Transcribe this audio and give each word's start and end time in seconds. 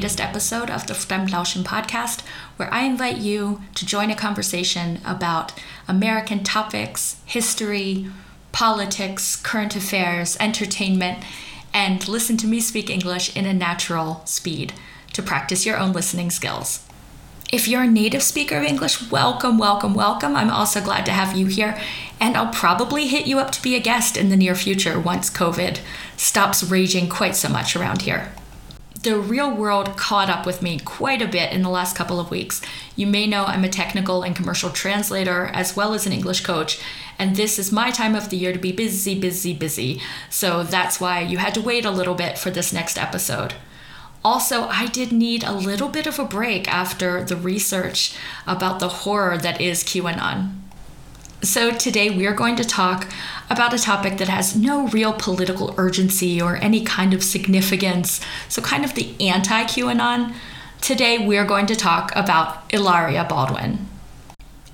latest 0.00 0.18
episode 0.18 0.70
of 0.70 0.86
the 0.86 0.94
Fremdlauschen 0.94 1.62
podcast, 1.62 2.22
where 2.56 2.72
I 2.72 2.84
invite 2.84 3.18
you 3.18 3.60
to 3.74 3.84
join 3.84 4.10
a 4.10 4.14
conversation 4.14 4.98
about 5.04 5.52
American 5.86 6.42
topics, 6.42 7.20
history, 7.26 8.06
politics, 8.50 9.36
current 9.36 9.76
affairs, 9.76 10.38
entertainment, 10.40 11.22
and 11.74 12.08
listen 12.08 12.38
to 12.38 12.46
me 12.46 12.60
speak 12.60 12.88
English 12.88 13.36
in 13.36 13.44
a 13.44 13.52
natural 13.52 14.22
speed 14.24 14.72
to 15.12 15.22
practice 15.22 15.66
your 15.66 15.76
own 15.76 15.92
listening 15.92 16.30
skills. 16.30 16.88
If 17.52 17.68
you're 17.68 17.82
a 17.82 17.86
native 17.86 18.22
speaker 18.22 18.56
of 18.56 18.64
English, 18.64 19.10
welcome, 19.10 19.58
welcome, 19.58 19.92
welcome. 19.92 20.34
I'm 20.34 20.48
also 20.48 20.80
glad 20.80 21.04
to 21.04 21.12
have 21.12 21.36
you 21.36 21.44
here, 21.44 21.78
and 22.18 22.38
I'll 22.38 22.54
probably 22.54 23.06
hit 23.06 23.26
you 23.26 23.38
up 23.38 23.50
to 23.50 23.62
be 23.62 23.74
a 23.74 23.80
guest 23.80 24.16
in 24.16 24.30
the 24.30 24.36
near 24.38 24.54
future 24.54 24.98
once 24.98 25.28
COVID 25.28 25.80
stops 26.16 26.64
raging 26.64 27.10
quite 27.10 27.36
so 27.36 27.50
much 27.50 27.76
around 27.76 28.00
here. 28.00 28.32
The 29.02 29.18
real 29.18 29.50
world 29.50 29.96
caught 29.96 30.28
up 30.28 30.44
with 30.44 30.60
me 30.60 30.78
quite 30.78 31.22
a 31.22 31.26
bit 31.26 31.52
in 31.52 31.62
the 31.62 31.70
last 31.70 31.96
couple 31.96 32.20
of 32.20 32.30
weeks. 32.30 32.60
You 32.96 33.06
may 33.06 33.26
know 33.26 33.46
I'm 33.46 33.64
a 33.64 33.68
technical 33.70 34.22
and 34.22 34.36
commercial 34.36 34.68
translator 34.68 35.46
as 35.54 35.74
well 35.74 35.94
as 35.94 36.06
an 36.06 36.12
English 36.12 36.42
coach, 36.42 36.78
and 37.18 37.34
this 37.34 37.58
is 37.58 37.72
my 37.72 37.90
time 37.90 38.14
of 38.14 38.28
the 38.28 38.36
year 38.36 38.52
to 38.52 38.58
be 38.58 38.72
busy, 38.72 39.18
busy, 39.18 39.54
busy. 39.54 40.02
So 40.28 40.64
that's 40.64 41.00
why 41.00 41.20
you 41.20 41.38
had 41.38 41.54
to 41.54 41.62
wait 41.62 41.86
a 41.86 41.90
little 41.90 42.14
bit 42.14 42.36
for 42.36 42.50
this 42.50 42.74
next 42.74 42.98
episode. 42.98 43.54
Also, 44.22 44.64
I 44.64 44.86
did 44.86 45.12
need 45.12 45.44
a 45.44 45.54
little 45.54 45.88
bit 45.88 46.06
of 46.06 46.18
a 46.18 46.26
break 46.26 46.68
after 46.68 47.24
the 47.24 47.36
research 47.36 48.14
about 48.46 48.80
the 48.80 48.88
horror 48.88 49.38
that 49.38 49.62
is 49.62 49.82
QAnon. 49.82 50.56
So, 51.42 51.70
today 51.70 52.10
we 52.10 52.26
are 52.26 52.34
going 52.34 52.56
to 52.56 52.64
talk 52.64 53.08
about 53.48 53.72
a 53.72 53.78
topic 53.78 54.18
that 54.18 54.28
has 54.28 54.54
no 54.54 54.88
real 54.88 55.14
political 55.14 55.74
urgency 55.78 56.40
or 56.40 56.56
any 56.56 56.84
kind 56.84 57.14
of 57.14 57.22
significance, 57.22 58.20
so, 58.50 58.60
kind 58.60 58.84
of 58.84 58.94
the 58.94 59.14
anti 59.18 59.64
QAnon. 59.64 60.34
Today 60.82 61.26
we 61.26 61.38
are 61.38 61.46
going 61.46 61.64
to 61.66 61.74
talk 61.74 62.14
about 62.14 62.70
Hilaria 62.70 63.24
Baldwin. 63.24 63.86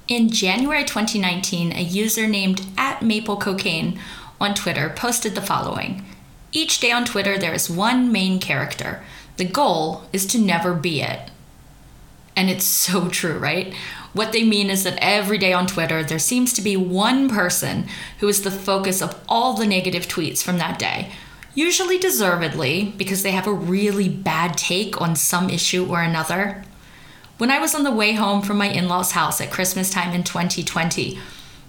In 0.08 0.28
January 0.28 0.82
2019, 0.82 1.70
a 1.70 1.82
user 1.82 2.26
named 2.26 2.66
at 2.76 3.00
Maple 3.00 3.36
Cocaine 3.36 4.00
on 4.40 4.52
Twitter 4.52 4.92
posted 4.96 5.36
the 5.36 5.42
following 5.42 6.04
Each 6.50 6.80
day 6.80 6.90
on 6.90 7.04
Twitter, 7.04 7.38
there 7.38 7.54
is 7.54 7.70
one 7.70 8.10
main 8.10 8.40
character 8.40 9.04
the 9.36 9.44
goal 9.44 10.02
is 10.12 10.26
to 10.26 10.38
never 10.38 10.74
be 10.74 11.02
it. 11.02 11.30
And 12.34 12.50
it's 12.50 12.64
so 12.64 13.08
true, 13.08 13.38
right? 13.38 13.74
What 14.16 14.32
they 14.32 14.44
mean 14.44 14.70
is 14.70 14.82
that 14.84 14.98
every 15.02 15.36
day 15.36 15.52
on 15.52 15.66
Twitter, 15.66 16.02
there 16.02 16.18
seems 16.18 16.54
to 16.54 16.62
be 16.62 16.74
one 16.74 17.28
person 17.28 17.86
who 18.20 18.28
is 18.28 18.40
the 18.40 18.50
focus 18.50 19.02
of 19.02 19.14
all 19.28 19.52
the 19.52 19.66
negative 19.66 20.08
tweets 20.08 20.42
from 20.42 20.56
that 20.56 20.78
day. 20.78 21.12
Usually 21.54 21.98
deservedly, 21.98 22.94
because 22.96 23.22
they 23.22 23.32
have 23.32 23.46
a 23.46 23.52
really 23.52 24.08
bad 24.08 24.56
take 24.56 24.98
on 25.02 25.16
some 25.16 25.50
issue 25.50 25.84
or 25.84 26.00
another. 26.00 26.64
When 27.36 27.50
I 27.50 27.58
was 27.58 27.74
on 27.74 27.84
the 27.84 27.92
way 27.92 28.12
home 28.14 28.40
from 28.40 28.56
my 28.56 28.68
in 28.68 28.88
law's 28.88 29.10
house 29.10 29.38
at 29.42 29.50
Christmas 29.50 29.90
time 29.90 30.14
in 30.14 30.24
2020, 30.24 31.18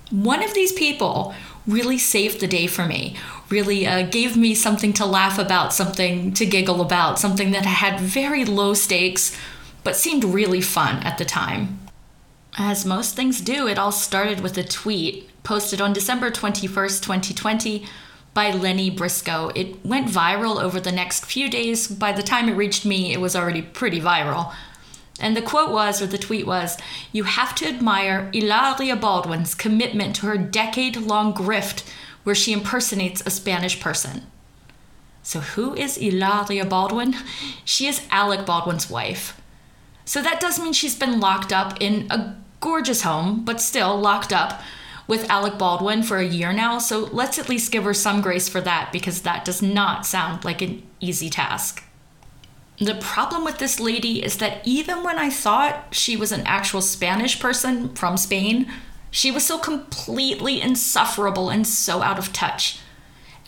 one 0.10 0.42
of 0.42 0.54
these 0.54 0.72
people 0.72 1.36
really 1.68 1.98
saved 1.98 2.40
the 2.40 2.48
day 2.48 2.66
for 2.66 2.86
me, 2.86 3.18
really 3.50 3.86
uh, 3.86 4.04
gave 4.04 4.38
me 4.38 4.56
something 4.56 4.94
to 4.94 5.06
laugh 5.06 5.38
about, 5.38 5.74
something 5.74 6.34
to 6.36 6.46
giggle 6.46 6.80
about, 6.80 7.20
something 7.20 7.52
that 7.52 7.66
had 7.66 8.00
very 8.00 8.46
low 8.46 8.74
stakes 8.74 9.38
but 9.84 9.98
seemed 9.98 10.24
really 10.24 10.62
fun 10.62 11.04
at 11.04 11.18
the 11.18 11.26
time. 11.26 11.80
As 12.60 12.88
most 12.88 13.16
things 13.16 13.40
do, 13.40 13.68
it 13.68 13.78
all 13.78 13.92
started 13.92 14.40
with 14.40 14.58
a 14.58 14.64
tweet 14.64 15.30
posted 15.44 15.80
on 15.80 15.94
December 15.94 16.32
21st, 16.32 17.04
2020 17.04 17.86
by 18.34 18.50
Leni 18.50 18.90
Briscoe. 18.90 19.52
It 19.54 19.86
went 19.86 20.08
viral 20.08 20.60
over 20.60 20.80
the 20.80 20.92
next 20.92 21.26
few 21.26 21.52
days. 21.52 21.88
By 21.88 22.12
the 22.12 22.24
time 22.24 22.50
it 22.50 22.56
reached 22.56 22.84
me, 22.84 23.14
it 23.14 23.22
was 23.22 23.36
already 23.36 23.62
pretty 23.62 24.02
viral. 24.02 24.56
And 25.20 25.38
the 25.38 25.42
quote 25.44 25.72
was, 25.72 26.02
or 26.02 26.08
the 26.08 26.18
tweet 26.18 26.48
was, 26.48 26.78
You 27.12 27.26
have 27.26 27.54
to 27.56 27.68
admire 27.68 28.32
Hilaria 28.34 28.96
Baldwin's 28.96 29.54
commitment 29.54 30.16
to 30.16 30.26
her 30.26 30.38
decade 30.38 30.98
long 30.98 31.36
grift 31.36 31.88
where 32.24 32.36
she 32.36 32.54
impersonates 32.54 33.22
a 33.22 33.30
Spanish 33.30 33.80
person. 33.80 34.24
So, 35.22 35.42
who 35.42 35.76
is 35.76 35.98
Hilaria 35.98 36.66
Baldwin? 36.66 37.16
She 37.66 37.86
is 37.86 38.02
Alec 38.10 38.48
Baldwin's 38.48 38.90
wife. 38.90 39.40
So, 40.06 40.24
that 40.24 40.40
does 40.40 40.60
mean 40.60 40.74
she's 40.74 40.96
been 40.96 41.20
locked 41.20 41.54
up 41.54 41.78
in 41.80 42.08
a 42.10 42.36
gorgeous 42.60 43.02
home, 43.04 43.44
but 43.46 43.62
still 43.62 44.00
locked 44.00 44.34
up 44.34 44.62
with 45.08 45.30
Alec 45.30 45.58
Baldwin 45.58 46.04
for 46.04 46.18
a 46.18 46.26
year 46.26 46.52
now. 46.52 46.80
So, 46.80 47.06
let's 47.12 47.40
at 47.40 47.50
least 47.50 47.72
give 47.72 47.84
her 47.84 47.94
some 47.94 48.22
grace 48.22 48.50
for 48.50 48.62
that 48.62 48.92
because 48.92 49.22
that 49.22 49.46
does 49.46 49.62
not 49.62 50.06
sound 50.06 50.44
like 50.44 50.62
an 50.62 50.84
easy 51.00 51.30
task. 51.30 51.84
The 52.80 52.96
problem 52.96 53.44
with 53.44 53.58
this 53.58 53.80
lady 53.80 54.24
is 54.24 54.38
that 54.38 54.62
even 54.64 55.04
when 55.04 55.18
I 55.18 55.32
thought 55.32 55.96
she 55.96 56.16
was 56.16 56.32
an 56.32 56.46
actual 56.46 56.82
Spanish 56.82 57.40
person 57.40 57.96
from 57.96 58.18
Spain, 58.18 58.72
she 59.10 59.32
was 59.32 59.46
so 59.46 59.58
completely 59.58 60.62
insufferable 60.62 61.50
and 61.50 61.66
so 61.66 62.04
out 62.04 62.20
of 62.20 62.32
touch. 62.32 62.80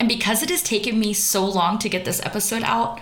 And 0.00 0.08
because 0.08 0.42
it 0.42 0.50
has 0.50 0.62
taken 0.62 0.98
me 0.98 1.12
so 1.12 1.44
long 1.44 1.78
to 1.78 1.88
get 1.88 2.04
this 2.04 2.24
episode 2.24 2.64
out, 2.64 2.98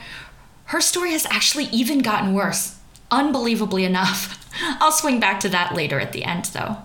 her 0.65 0.83
story 0.83 1.13
has 1.13 1.25
actually 1.27 1.65
even 1.67 2.01
gotten 2.01 2.35
worse. 2.35 2.79
Unbelievably 3.11 3.85
enough. 3.85 4.35
I'll 4.81 4.93
swing 4.93 5.21
back 5.21 5.41
to 5.41 5.49
that 5.49 5.75
later 5.75 6.01
at 6.01 6.13
the 6.13 6.25
end, 6.25 6.47
though. 6.47 6.79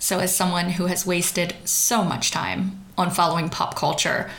So, 0.00 0.20
as 0.20 0.34
someone 0.34 0.70
who 0.70 0.86
has 0.86 1.06
wasted 1.06 1.56
so 1.64 2.04
much 2.04 2.30
time 2.30 2.84
on 2.96 3.10
following 3.10 3.48
pop 3.48 3.74
culture, 3.74 4.30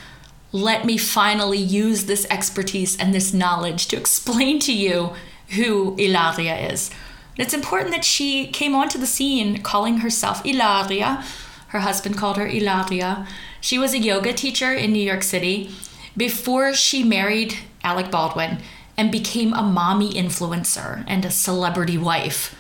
let 0.51 0.85
me 0.85 0.97
finally 0.97 1.57
use 1.57 2.05
this 2.05 2.25
expertise 2.29 2.97
and 2.97 3.13
this 3.13 3.33
knowledge 3.33 3.87
to 3.87 3.97
explain 3.97 4.59
to 4.59 4.73
you 4.73 5.13
who 5.49 5.95
Hilaria 5.95 6.55
is. 6.71 6.91
it's 7.37 7.53
important 7.53 7.91
that 7.91 8.05
she 8.05 8.47
came 8.47 8.75
onto 8.75 8.97
the 8.97 9.07
scene 9.07 9.61
calling 9.61 9.97
herself 9.97 10.43
Hilaria. 10.43 11.23
Her 11.69 11.79
husband 11.79 12.17
called 12.17 12.37
her 12.37 12.47
Hilaria. 12.47 13.27
She 13.61 13.77
was 13.77 13.93
a 13.93 13.99
yoga 13.99 14.33
teacher 14.33 14.73
in 14.73 14.91
New 14.91 15.03
York 15.03 15.23
City 15.23 15.71
before 16.17 16.73
she 16.73 17.03
married 17.03 17.57
Alec 17.83 18.11
Baldwin 18.11 18.59
and 18.99 19.13
became 19.13 19.53
a 19.53 19.63
mommy 19.63 20.11
influencer 20.11 21.05
and 21.07 21.23
a 21.23 21.31
celebrity 21.31 21.97
wife 21.97 22.53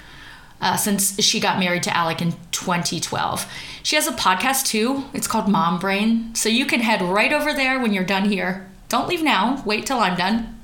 uh, 0.61 0.77
since 0.77 1.21
she 1.21 1.37
got 1.37 1.59
married 1.59 1.83
to 1.83 1.95
Alec 1.95 2.21
in 2.21 2.33
2012. 2.51 3.45
She 3.83 3.97
has 3.97 4.07
a 4.07 4.13
podcast 4.13 4.65
too. 4.65 5.03
It's 5.13 5.27
called 5.27 5.49
Mom 5.49 5.79
Brain. 5.79 6.33
So 6.35 6.47
you 6.47 6.65
can 6.65 6.79
head 6.79 7.01
right 7.01 7.33
over 7.33 7.53
there 7.53 7.77
when 7.77 7.91
you're 7.91 8.05
done 8.05 8.29
here. 8.29 8.71
Don't 8.87 9.09
leave 9.09 9.21
now, 9.21 9.61
wait 9.65 9.85
till 9.85 9.99
I'm 9.99 10.15
done. 10.15 10.63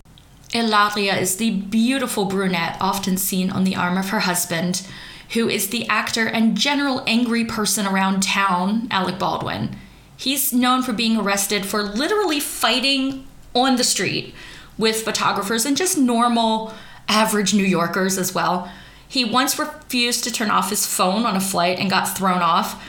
Hilaria 0.53 1.17
is 1.17 1.35
the 1.35 1.51
beautiful 1.51 2.23
brunette 2.23 2.77
often 2.79 3.17
seen 3.17 3.49
on 3.49 3.65
the 3.65 3.75
arm 3.75 3.97
of 3.97 4.09
her 4.11 4.21
husband, 4.21 4.87
who 5.33 5.49
is 5.49 5.67
the 5.67 5.85
actor 5.89 6.25
and 6.25 6.57
general 6.57 7.03
angry 7.05 7.43
person 7.43 7.85
around 7.85 8.23
town, 8.23 8.87
Alec 8.91 9.19
Baldwin. 9.19 9.75
He's 10.15 10.53
known 10.53 10.83
for 10.83 10.93
being 10.93 11.17
arrested 11.17 11.65
for 11.65 11.83
literally 11.83 12.39
fighting 12.39 13.27
on 13.53 13.75
the 13.75 13.83
street 13.83 14.33
with 14.77 15.03
photographers 15.03 15.65
and 15.65 15.77
just 15.77 15.97
normal, 15.97 16.73
average 17.07 17.53
New 17.53 17.63
Yorkers 17.63 18.17
as 18.17 18.33
well. 18.33 18.71
He 19.07 19.23
once 19.23 19.57
refused 19.57 20.23
to 20.23 20.31
turn 20.31 20.51
off 20.51 20.69
his 20.69 20.85
phone 20.85 21.25
on 21.25 21.35
a 21.35 21.41
flight 21.41 21.79
and 21.79 21.89
got 21.89 22.17
thrown 22.17 22.41
off. 22.41 22.83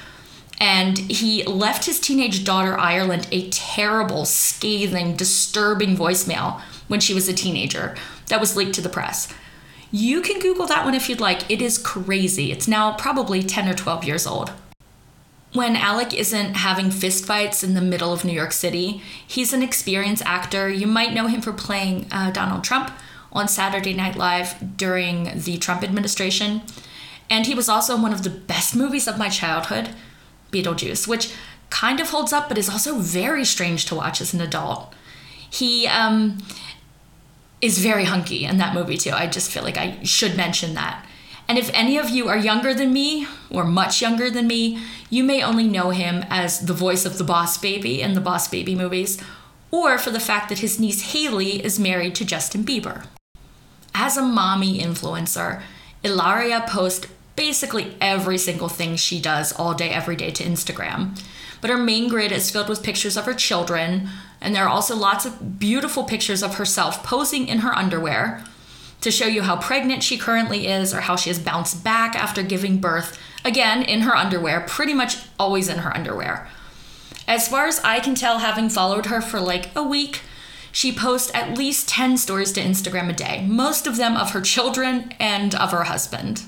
And 0.59 0.97
he 0.99 1.45
left 1.45 1.85
his 1.85 2.01
teenage 2.01 2.43
daughter, 2.45 2.79
Ireland, 2.79 3.29
a 3.31 3.51
terrible, 3.51 4.25
scathing, 4.25 5.15
disturbing 5.15 5.97
voicemail 5.97 6.61
when 6.89 7.01
she 7.01 7.13
was 7.13 7.29
a 7.29 7.35
teenager 7.35 7.95
that 8.29 8.41
was 8.41 8.57
leaked 8.57 8.75
to 8.77 8.81
the 8.81 8.89
press. 8.89 9.33
You 9.93 10.23
can 10.23 10.41
Google 10.41 10.67
that 10.67 10.85
one 10.85 10.95
if 10.95 11.09
you'd 11.09 11.21
like. 11.21 11.51
It 11.51 11.61
is 11.61 11.79
crazy. 11.79 12.51
It's 12.53 12.67
now 12.67 12.95
probably 12.95 13.43
10 13.43 13.69
or 13.69 13.75
12 13.75 14.05
years 14.05 14.27
old. 14.27 14.51
When 15.57 15.75
Alec 15.75 16.13
isn't 16.13 16.53
having 16.53 16.91
fistfights 16.91 17.65
in 17.65 17.73
the 17.73 17.81
middle 17.81 18.13
of 18.13 18.27
New 18.27 18.35
York 18.35 18.53
City, 18.53 19.01
he's 19.27 19.55
an 19.55 19.63
experienced 19.63 20.23
actor. 20.27 20.69
You 20.69 20.87
might 20.87 21.15
know 21.15 21.29
him 21.29 21.41
for 21.41 21.55
playing 21.55 22.09
uh, 22.13 22.31
Donald 22.31 22.63
Trump 22.63 22.93
on 23.33 23.49
Saturday 23.49 23.95
Night 23.95 24.17
Live 24.17 24.77
during 24.77 25.41
the 25.41 25.57
Trump 25.57 25.83
administration. 25.83 26.61
And 27.31 27.47
he 27.47 27.55
was 27.55 27.71
also 27.71 27.95
in 27.95 28.03
one 28.03 28.13
of 28.13 28.23
the 28.23 28.29
best 28.29 28.77
movies 28.77 29.09
of 29.09 29.17
my 29.17 29.31
childhood, 29.31 29.95
Beetlejuice, 30.53 31.09
which 31.09 31.33
kind 31.71 32.01
of 32.01 32.11
holds 32.11 32.35
up 32.35 32.51
but 32.51 32.59
is 32.59 32.69
also 32.69 32.99
very 32.99 33.47
strange 33.47 33.87
to 33.87 33.95
watch 33.95 34.21
as 34.21 34.35
an 34.35 34.43
adult. 34.43 34.93
He 35.49 35.87
um, 35.87 36.37
is 37.63 37.79
very 37.79 38.05
hunky 38.05 38.45
in 38.45 38.59
that 38.59 38.75
movie 38.75 38.99
too. 38.99 39.13
I 39.13 39.27
just 39.27 39.51
feel 39.51 39.63
like 39.63 39.79
I 39.79 40.03
should 40.03 40.37
mention 40.37 40.75
that. 40.75 41.07
And 41.49 41.59
if 41.59 41.71
any 41.73 41.97
of 41.97 42.11
you 42.11 42.29
are 42.29 42.37
younger 42.37 42.75
than 42.75 42.93
me, 42.93 43.27
or 43.51 43.65
much 43.65 44.03
younger 44.03 44.31
than 44.31 44.47
me, 44.47 44.79
you 45.11 45.23
may 45.23 45.43
only 45.43 45.69
know 45.69 45.91
him 45.91 46.25
as 46.29 46.61
the 46.61 46.73
voice 46.73 47.05
of 47.05 47.19
the 47.19 47.25
Boss 47.25 47.57
Baby 47.57 48.03
in 48.03 48.15
the 48.15 48.21
Boss 48.21 48.49
Baby 48.49 48.75
movies, 48.75 49.23
or 49.71 49.97
for 49.97 50.11
the 50.11 50.21
fact 50.21 50.49
that 50.49 50.59
his 50.59 50.81
niece 50.81 51.13
Hailey 51.13 51.65
is 51.65 51.79
married 51.79 52.15
to 52.17 52.25
Justin 52.25 52.65
Bieber. 52.65 53.07
As 53.95 54.17
a 54.17 54.23
mommy 54.23 54.81
influencer, 54.81 55.63
Hilaria 56.03 56.65
posts 56.69 57.07
basically 57.37 57.97
every 58.01 58.39
single 58.39 58.69
thing 58.69 58.97
she 58.97 59.21
does 59.21 59.53
all 59.53 59.75
day, 59.75 59.91
every 59.91 60.17
day 60.17 60.31
to 60.33 60.45
Instagram. 60.45 61.17
but 61.61 61.71
her 61.71 61.79
main 61.79 62.09
grid 62.09 62.33
is 62.33 62.51
filled 62.51 62.69
with 62.69 62.83
pictures 62.83 63.17
of 63.17 63.25
her 63.25 63.35
children, 63.35 64.09
and 64.41 64.55
there 64.55 64.65
are 64.65 64.69
also 64.69 64.95
lots 64.95 65.25
of 65.25 65.59
beautiful 65.59 66.05
pictures 66.05 66.43
of 66.43 66.57
herself 66.57 67.03
posing 67.03 67.49
in 67.49 67.59
her 67.59 67.75
underwear 67.75 68.45
to 69.07 69.13
show 69.13 69.27
you 69.27 69.43
how 69.43 69.57
pregnant 69.57 70.03
she 70.03 70.19
currently 70.19 70.67
is 70.67 70.93
or 70.93 71.03
how 71.03 71.15
she 71.15 71.31
has 71.31 71.39
bounced 71.39 71.85
back 71.85 72.17
after 72.17 72.43
giving 72.43 72.79
birth, 72.79 73.17
again 73.45 73.81
in 73.81 74.01
her 74.01 74.17
underwear, 74.17 74.61
pretty 74.63 74.93
much 74.93 75.19
always 75.39 75.69
in 75.69 75.79
her 75.79 75.97
underwear. 75.97 76.49
As 77.29 77.47
far 77.47 77.67
as 77.67 77.79
I 77.85 78.01
can 78.01 78.17
tell, 78.17 78.41
having 78.41 78.69
followed 78.69 79.07
her 79.07 79.21
for 79.21 79.39
like 79.39 79.71
a 79.77 79.83
week, 79.85 80.23
she 80.73 80.93
posts 80.93 81.31
at 81.35 81.57
least 81.57 81.89
10 81.89 82.17
stories 82.17 82.51
to 82.53 82.61
Instagram 82.61 83.09
a 83.09 83.13
day, 83.13 83.47
most 83.47 83.87
of 83.87 83.97
them 83.97 84.17
of 84.17 84.33
her 84.33 84.41
children 84.41 85.15
and 85.21 85.55
of 85.55 85.71
her 85.71 85.85
husband. 85.85 86.43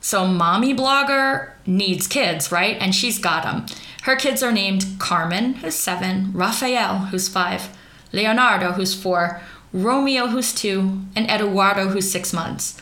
So, 0.00 0.26
mommy 0.26 0.74
blogger 0.74 1.52
needs 1.66 2.08
kids, 2.08 2.50
right? 2.50 2.76
And 2.80 2.92
she's 2.96 3.20
got 3.20 3.44
them. 3.44 3.66
Her 4.02 4.16
kids 4.16 4.42
are 4.42 4.50
named 4.50 4.96
Carmen, 4.98 5.54
who's 5.54 5.76
seven, 5.76 6.32
Rafael, 6.32 6.98
who's 7.10 7.28
five, 7.28 7.68
Leonardo, 8.12 8.72
who's 8.72 9.00
four, 9.00 9.40
Romeo, 9.72 10.26
who's 10.26 10.52
two, 10.52 11.02
and 11.14 11.30
Eduardo, 11.30 11.88
who's 11.88 12.10
six 12.10 12.32
months. 12.32 12.80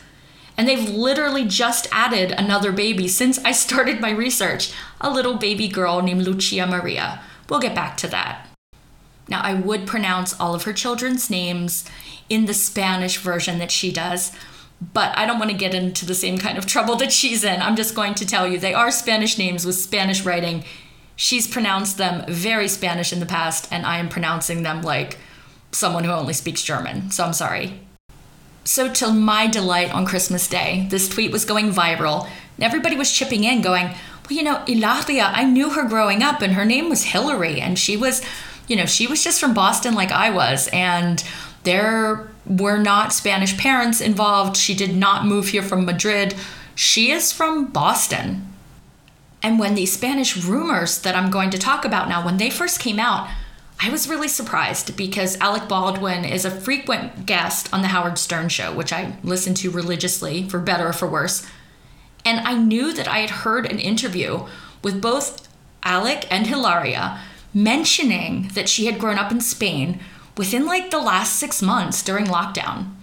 And 0.57 0.67
they've 0.67 0.89
literally 0.89 1.45
just 1.45 1.87
added 1.93 2.33
another 2.33 2.73
baby 2.73 3.07
since 3.07 3.39
I 3.45 3.53
started 3.53 4.01
my 4.01 4.11
research 4.11 4.73
a 5.01 5.11
little 5.11 5.37
baby 5.37 5.69
girl 5.69 6.03
named 6.03 6.23
Lucia 6.23 6.67
Maria. 6.67 7.21
We'll 7.49 7.61
get 7.61 7.75
back 7.75 7.97
to 7.99 8.09
that. 8.09 8.49
Now, 9.29 9.41
I 9.43 9.55
would 9.55 9.87
pronounce 9.87 10.39
all 10.41 10.55
of 10.55 10.65
her 10.65 10.73
children's 10.73 11.31
names 11.31 11.85
in 12.29 12.47
the 12.47 12.55
Spanish 12.55 13.19
version 13.19 13.59
that 13.59 13.71
she 13.71 13.93
does, 13.93 14.33
but 14.93 15.17
I 15.17 15.27
don't 15.27 15.39
want 15.39 15.51
to 15.51 15.57
get 15.57 15.75
into 15.75 16.07
the 16.07 16.15
same 16.15 16.39
kind 16.39 16.57
of 16.57 16.67
trouble 16.67 16.97
that 16.97 17.13
she's 17.13 17.45
in. 17.45 17.61
I'm 17.61 17.77
just 17.77 17.95
going 17.95 18.15
to 18.15 18.27
tell 18.27 18.49
you 18.49 18.59
they 18.59 18.75
are 18.75 18.91
Spanish 18.91 19.39
names 19.39 19.67
with 19.67 19.77
Spanish 19.77 20.25
writing. 20.25 20.65
She's 21.15 21.47
pronounced 21.47 21.99
them 21.99 22.25
very 22.29 22.69
Spanish 22.69 23.13
in 23.13 23.21
the 23.21 23.27
past, 23.27 23.69
and 23.71 23.85
I 23.85 23.99
am 23.99 24.09
pronouncing 24.09 24.63
them 24.63 24.83
like 24.83 25.19
someone 25.73 26.05
who 26.05 26.11
only 26.11 26.33
speaks 26.33 26.63
German, 26.63 27.11
so 27.11 27.25
I'm 27.25 27.33
sorry. 27.33 27.81
So, 28.65 28.93
to 28.95 29.13
my 29.13 29.47
delight 29.47 29.93
on 29.93 30.05
Christmas 30.05 30.47
Day, 30.47 30.87
this 30.91 31.09
tweet 31.09 31.33
was 31.33 31.45
going 31.45 31.71
viral, 31.71 32.29
and 32.57 32.65
everybody 32.65 32.97
was 32.97 33.13
chipping 33.13 33.45
in, 33.45 33.63
going, 33.63 33.87
Well, 33.87 34.37
you 34.37 34.43
know, 34.43 34.63
Hilaria, 34.67 35.25
I 35.25 35.45
knew 35.45 35.71
her 35.71 35.89
growing 35.89 36.23
up, 36.23 36.43
and 36.43 36.53
her 36.53 36.65
name 36.65 36.89
was 36.91 37.05
Hillary, 37.05 37.61
and 37.61 37.79
she 37.79 37.97
was, 37.97 38.23
you 38.67 38.77
know, 38.77 38.85
she 38.85 39.07
was 39.07 39.25
just 39.25 39.41
from 39.41 39.55
Boston 39.55 39.95
like 39.95 40.13
I 40.13 40.31
was, 40.31 40.69
and 40.73 41.25
there 41.65 42.29
were 42.47 42.79
not 42.79 43.13
Spanish 43.13 43.57
parents 43.57 44.01
involved. 44.01 44.57
She 44.57 44.75
did 44.75 44.97
not 44.97 45.27
move 45.27 45.49
here 45.49 45.63
from 45.63 45.85
Madrid. 45.85 46.35
She 46.75 47.11
is 47.11 47.33
from 47.33 47.67
Boston. 47.67 48.47
And 49.43 49.59
when 49.59 49.75
these 49.75 49.93
Spanish 49.93 50.37
rumors 50.37 51.01
that 51.03 51.15
I'm 51.15 51.31
going 51.31 51.51
to 51.51 51.59
talk 51.59 51.85
about 51.85 52.09
now, 52.09 52.25
when 52.25 52.39
they 52.39 52.51
first 52.51 52.81
came 52.81 52.99
out, 52.99 53.29
I 53.81 53.91
was 53.91 54.09
really 54.09 54.29
surprised 54.29 54.97
because 54.97 55.39
Alec 55.39 55.69
Baldwin 55.69 56.25
is 56.25 56.45
a 56.45 56.51
frequent 56.51 57.27
guest 57.27 57.73
on 57.73 57.83
the 57.83 57.89
Howard 57.89 58.19
Stern 58.19 58.49
show, 58.49 58.75
which 58.75 58.93
I 58.93 59.17
listen 59.23 59.55
to 59.55 59.71
religiously, 59.71 60.49
for 60.49 60.59
better 60.59 60.89
or 60.89 60.93
for 60.93 61.09
worse. 61.09 61.47
And 62.25 62.41
I 62.47 62.55
knew 62.55 62.93
that 62.93 63.07
I 63.07 63.19
had 63.19 63.31
heard 63.31 63.67
an 63.67 63.79
interview 63.79 64.47
with 64.83 65.01
both 65.01 65.49
Alec 65.85 66.27
and 66.31 66.47
Hilaria 66.47 67.21
mentioning 67.55 68.49
that 68.55 68.69
she 68.69 68.87
had 68.87 68.99
grown 68.99 69.17
up 69.17 69.31
in 69.31 69.41
Spain 69.41 70.01
within 70.37 70.67
like 70.67 70.91
the 70.91 70.99
last 70.99 71.37
six 71.37 71.63
months 71.63 72.03
during 72.03 72.27
lockdown. 72.27 72.95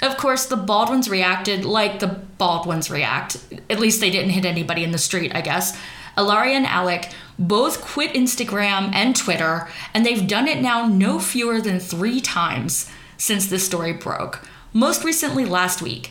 Of 0.00 0.16
course, 0.16 0.46
the 0.46 0.56
Baldwins 0.56 1.10
reacted 1.10 1.64
like 1.64 1.98
the 1.98 2.06
Baldwins 2.06 2.90
react. 2.90 3.36
At 3.68 3.80
least 3.80 4.00
they 4.00 4.10
didn't 4.10 4.30
hit 4.30 4.44
anybody 4.44 4.84
in 4.84 4.92
the 4.92 4.98
street, 4.98 5.34
I 5.34 5.40
guess. 5.40 5.78
Hilaria 6.18 6.56
and 6.56 6.66
Alec 6.66 7.10
both 7.38 7.80
quit 7.80 8.12
Instagram 8.12 8.92
and 8.92 9.14
Twitter, 9.14 9.68
and 9.94 10.04
they've 10.04 10.26
done 10.26 10.48
it 10.48 10.60
now 10.60 10.86
no 10.86 11.20
fewer 11.20 11.60
than 11.60 11.78
three 11.78 12.20
times 12.20 12.90
since 13.16 13.46
this 13.46 13.64
story 13.64 13.92
broke. 13.92 14.46
Most 14.72 15.04
recently, 15.04 15.44
last 15.44 15.80
week. 15.80 16.10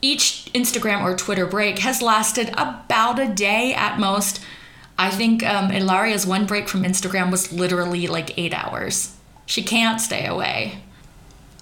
Each 0.00 0.48
Instagram 0.54 1.02
or 1.02 1.16
Twitter 1.16 1.46
break 1.46 1.80
has 1.80 2.00
lasted 2.00 2.50
about 2.50 3.18
a 3.18 3.26
day 3.26 3.74
at 3.74 3.98
most. 3.98 4.40
I 4.98 5.10
think 5.10 5.42
um, 5.42 5.70
Hilaria's 5.70 6.26
one 6.26 6.46
break 6.46 6.68
from 6.68 6.84
Instagram 6.84 7.30
was 7.30 7.52
literally 7.52 8.06
like 8.06 8.38
eight 8.38 8.54
hours. 8.54 9.16
She 9.46 9.62
can't 9.62 10.00
stay 10.00 10.26
away. 10.26 10.82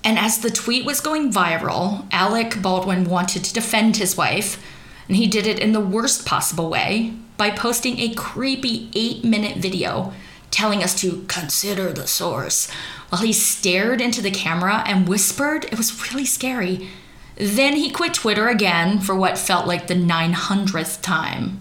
And 0.02 0.18
as 0.18 0.38
the 0.38 0.50
tweet 0.50 0.84
was 0.84 1.00
going 1.00 1.32
viral, 1.32 2.06
Alec 2.12 2.60
Baldwin 2.60 3.04
wanted 3.04 3.42
to 3.44 3.54
defend 3.54 3.96
his 3.96 4.16
wife, 4.16 4.62
and 5.08 5.16
he 5.16 5.26
did 5.26 5.46
it 5.46 5.58
in 5.58 5.72
the 5.72 5.80
worst 5.80 6.26
possible 6.26 6.70
way 6.70 7.14
by 7.36 7.50
posting 7.50 7.98
a 7.98 8.14
creepy 8.14 8.90
eight 8.94 9.24
minute 9.24 9.58
video 9.58 10.12
telling 10.50 10.82
us 10.82 10.98
to 11.00 11.24
consider 11.26 11.92
the 11.92 12.06
source 12.06 12.70
while 13.08 13.22
he 13.22 13.32
stared 13.32 14.00
into 14.00 14.22
the 14.22 14.30
camera 14.30 14.84
and 14.86 15.08
whispered. 15.08 15.64
It 15.64 15.76
was 15.76 16.12
really 16.12 16.24
scary. 16.24 16.88
Then 17.36 17.74
he 17.74 17.90
quit 17.90 18.14
Twitter 18.14 18.48
again 18.48 19.00
for 19.00 19.16
what 19.16 19.36
felt 19.36 19.66
like 19.66 19.88
the 19.88 19.94
900th 19.94 21.02
time. 21.02 21.60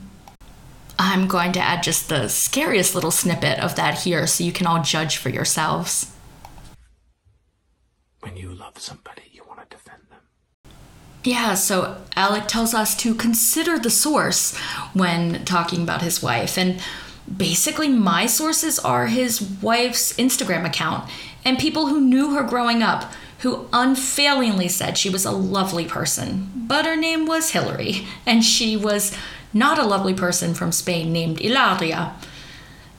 I'm 1.00 1.28
going 1.28 1.52
to 1.54 1.60
add 1.60 1.82
just 1.82 2.08
the 2.08 2.28
scariest 2.28 2.94
little 2.94 3.10
snippet 3.10 3.60
of 3.60 3.76
that 3.76 4.00
here 4.00 4.28
so 4.28 4.44
you 4.44 4.52
can 4.52 4.68
all 4.68 4.84
judge 4.84 5.18
for 5.18 5.30
yourselves. 5.30 6.14
When 8.20 8.38
you 8.38 8.54
love 8.54 8.78
somebody, 8.78 9.24
you 9.32 9.44
want 9.48 9.68
to 9.68 9.76
defend 9.76 10.04
them. 10.12 10.72
Yeah, 11.24 11.54
so 11.54 11.98
Alec 12.16 12.48
tells 12.48 12.74
us 12.74 12.96
to 12.98 13.16
consider 13.16 13.80
the 13.80 13.90
source 13.90 14.58
when 14.94 15.46
talking 15.46 15.82
about 15.82 16.02
his 16.02 16.22
wife. 16.22 16.58
And 16.58 16.82
basically, 17.38 17.88
my 17.88 18.26
sources 18.26 18.78
are 18.80 19.08
his 19.08 19.42
wife's 19.42 20.14
Instagram 20.14 20.66
account 20.66 21.10
and 21.46 21.58
people 21.58 21.88
who 21.88 22.02
knew 22.02 22.36
her 22.36 22.44
growing 22.44 22.84
up 22.84 23.12
who 23.40 23.68
unfailingly 23.74 24.70
said 24.70 24.98
she 24.98 25.10
was 25.10 25.26
a 25.26 25.32
lovely 25.32 25.86
person. 25.86 26.50
But 26.56 26.86
her 26.86 26.96
name 26.96 27.26
was 27.26 27.50
Hillary, 27.52 28.08
and 28.26 28.42
she 28.42 28.78
was 28.78 29.16
not 29.52 29.78
a 29.78 29.86
lovely 29.86 30.14
person 30.14 30.54
from 30.54 30.72
Spain 30.72 31.12
named 31.12 31.40
Hilaria. 31.40 32.14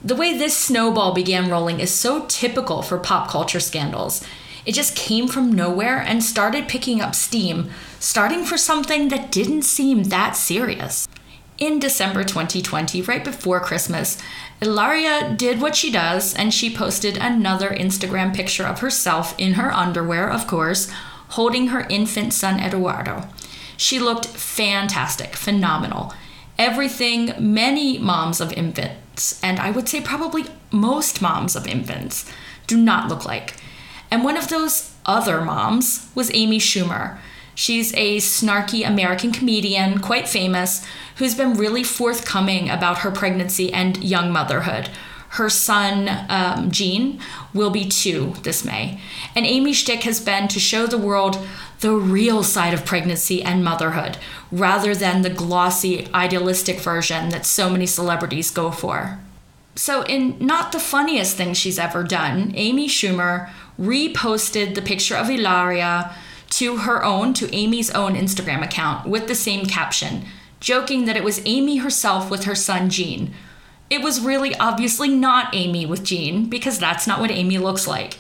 The 0.05 0.15
way 0.15 0.37
this 0.37 0.55
snowball 0.55 1.15
began 1.15 1.51
rolling 1.51 1.81
is 1.81 1.91
so 1.91 2.27
typical 2.27 2.83
for 2.83 2.99
pop 2.99 3.31
culture 3.31 3.59
scandals. 3.59 4.23
It 4.67 4.75
just 4.75 4.95
came 4.95 5.29
from 5.29 5.51
nowhere 5.51 5.99
and 5.99 6.23
started 6.23 6.69
picking 6.69 7.01
up 7.01 7.15
steam, 7.15 7.71
starting 8.05 8.45
for 8.45 8.59
something 8.59 9.09
that 9.09 9.33
didn't 9.33 9.63
seem 9.63 10.05
that 10.05 10.37
serious. 10.37 11.09
In 11.57 11.79
December 11.79 12.23
2020, 12.23 13.01
right 13.01 13.25
before 13.25 13.61
Christmas, 13.61 14.19
Hilaria 14.61 15.35
did 15.35 15.59
what 15.59 15.75
she 15.75 15.91
does 15.91 16.35
and 16.35 16.53
she 16.53 16.77
posted 16.77 17.17
another 17.17 17.71
Instagram 17.71 18.37
picture 18.37 18.67
of 18.67 18.81
herself 18.81 19.35
in 19.39 19.55
her 19.55 19.73
underwear, 19.73 20.29
of 20.29 20.47
course, 20.47 20.93
holding 21.31 21.69
her 21.69 21.87
infant 21.89 22.35
son 22.35 22.61
Eduardo. 22.61 23.27
She 23.79 23.99
looked 23.99 24.27
fantastic, 24.27 25.35
phenomenal. 25.35 26.13
Everything 26.59 27.33
many 27.39 27.97
moms 27.97 28.39
of 28.39 28.53
infants, 28.53 29.43
and 29.43 29.59
I 29.59 29.71
would 29.71 29.89
say 29.89 30.03
probably 30.03 30.45
most 30.71 31.23
moms 31.23 31.57
of 31.57 31.67
infants, 31.67 32.31
do 32.67 32.77
not 32.77 33.09
look 33.09 33.25
like. 33.25 33.55
And 34.11 34.23
one 34.23 34.37
of 34.37 34.49
those 34.49 34.93
other 35.07 35.41
moms 35.41 36.11
was 36.15 36.31
Amy 36.35 36.59
Schumer. 36.59 37.19
She's 37.55 37.93
a 37.95 38.17
snarky 38.17 38.87
American 38.87 39.33
comedian, 39.33 40.01
quite 40.01 40.29
famous, 40.29 40.85
who's 41.17 41.35
been 41.35 41.55
really 41.55 41.85
forthcoming 41.85 42.69
about 42.69 42.99
her 42.99 43.11
pregnancy 43.11 43.73
and 43.73 44.03
young 44.03 44.33
motherhood. 44.33 44.91
Her 45.31 45.51
son, 45.51 46.27
um, 46.29 46.71
Gene, 46.71 47.21
will 47.53 47.71
be 47.71 47.89
two 47.89 48.35
this 48.43 48.65
May. 48.65 49.01
And 49.35 49.45
Amy's 49.45 49.77
shtick 49.77 50.05
has 50.05 50.21
been 50.21 50.47
to 50.49 50.61
show 50.61 50.87
the 50.87 50.99
world 50.99 51.45
the 51.81 51.93
real 51.93 52.45
side 52.45 52.73
of 52.73 52.85
pregnancy 52.85 53.43
and 53.43 53.65
motherhood, 53.65 54.17
rather 54.53 54.95
than 54.95 55.23
the 55.23 55.31
glossy, 55.31 56.09
idealistic 56.15 56.79
version 56.79 57.31
that 57.31 57.47
so 57.47 57.69
many 57.69 57.85
celebrities 57.85 58.51
go 58.51 58.71
for. 58.71 59.19
So, 59.77 60.03
in 60.03 60.37
not 60.39 60.71
the 60.71 60.79
funniest 60.79 61.37
thing 61.37 61.53
she's 61.53 61.81
ever 61.81 62.05
done, 62.05 62.53
Amy 62.55 62.89
Schumer 62.89 63.51
reposted 63.79 64.77
the 64.77 64.83
picture 64.83 65.17
of 65.17 65.29
Hilaria 65.29 66.15
to 66.51 66.79
her 66.79 67.05
own, 67.05 67.35
to 67.35 67.53
Amy's 67.55 67.91
own 67.91 68.15
Instagram 68.15 68.63
account 68.63 69.09
with 69.09 69.27
the 69.27 69.35
same 69.35 69.67
caption, 69.67 70.25
joking 70.61 71.05
that 71.05 71.17
it 71.17 71.25
was 71.25 71.43
Amy 71.45 71.79
herself 71.79 72.31
with 72.31 72.45
her 72.45 72.55
son 72.55 72.89
Gene. 72.91 73.35
It 73.91 74.03
was 74.03 74.21
really 74.21 74.55
obviously 74.57 75.09
not 75.09 75.55
Amy 75.55 75.85
with 75.87 76.05
Gene, 76.05 76.49
because 76.49 76.79
that's 76.79 77.07
not 77.07 77.21
what 77.21 77.31
Amy 77.31 77.59
looks 77.59 77.87
like. 77.87 78.19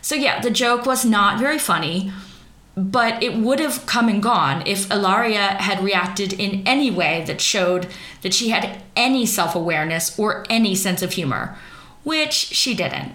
So, 0.00 0.14
yeah, 0.14 0.40
the 0.40 0.50
joke 0.50 0.84
was 0.86 1.04
not 1.04 1.38
very 1.38 1.58
funny, 1.58 2.12
but 2.76 3.22
it 3.22 3.36
would 3.36 3.60
have 3.60 3.86
come 3.86 4.08
and 4.08 4.22
gone 4.22 4.66
if 4.66 4.90
Hilaria 4.90 5.56
had 5.62 5.82
reacted 5.82 6.32
in 6.32 6.66
any 6.66 6.90
way 6.90 7.24
that 7.26 7.40
showed 7.40 7.86
that 8.22 8.34
she 8.34 8.50
had 8.50 8.82
any 8.96 9.24
self 9.26 9.54
awareness 9.54 10.18
or 10.18 10.44
any 10.50 10.74
sense 10.74 11.00
of 11.00 11.12
humor, 11.12 11.56
which 12.02 12.32
she 12.32 12.74
didn't. 12.74 13.14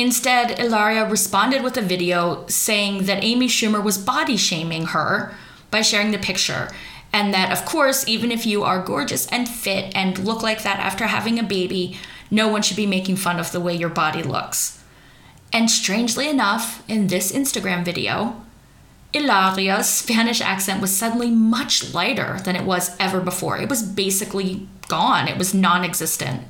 Instead, 0.00 0.58
Hilaria 0.58 1.06
responded 1.06 1.62
with 1.62 1.76
a 1.76 1.82
video 1.82 2.46
saying 2.46 3.04
that 3.04 3.22
Amy 3.22 3.48
Schumer 3.48 3.84
was 3.84 3.98
body 3.98 4.34
shaming 4.34 4.86
her 4.86 5.34
by 5.70 5.82
sharing 5.82 6.10
the 6.10 6.18
picture 6.18 6.70
And 7.12 7.34
that, 7.34 7.52
of 7.52 7.66
course, 7.66 8.06
even 8.06 8.30
if 8.30 8.46
you 8.46 8.62
are 8.62 8.82
gorgeous 8.82 9.26
and 9.28 9.48
fit 9.48 9.92
and 9.96 10.16
look 10.16 10.42
like 10.42 10.62
that 10.62 10.78
after 10.78 11.08
having 11.08 11.38
a 11.38 11.42
baby, 11.42 11.98
no 12.30 12.46
one 12.46 12.62
should 12.62 12.76
be 12.76 12.86
making 12.86 13.16
fun 13.16 13.40
of 13.40 13.50
the 13.50 13.60
way 13.60 13.74
your 13.74 13.88
body 13.88 14.22
looks. 14.22 14.80
And 15.52 15.68
strangely 15.68 16.28
enough, 16.28 16.88
in 16.88 17.08
this 17.08 17.32
Instagram 17.32 17.84
video, 17.84 18.40
Hilaria's 19.12 19.88
Spanish 19.88 20.40
accent 20.40 20.80
was 20.80 20.96
suddenly 20.96 21.32
much 21.32 21.92
lighter 21.92 22.38
than 22.44 22.54
it 22.54 22.64
was 22.64 22.96
ever 23.00 23.20
before. 23.20 23.58
It 23.58 23.68
was 23.68 23.82
basically 23.82 24.68
gone, 24.86 25.26
it 25.26 25.36
was 25.36 25.52
non 25.52 25.84
existent. 25.84 26.44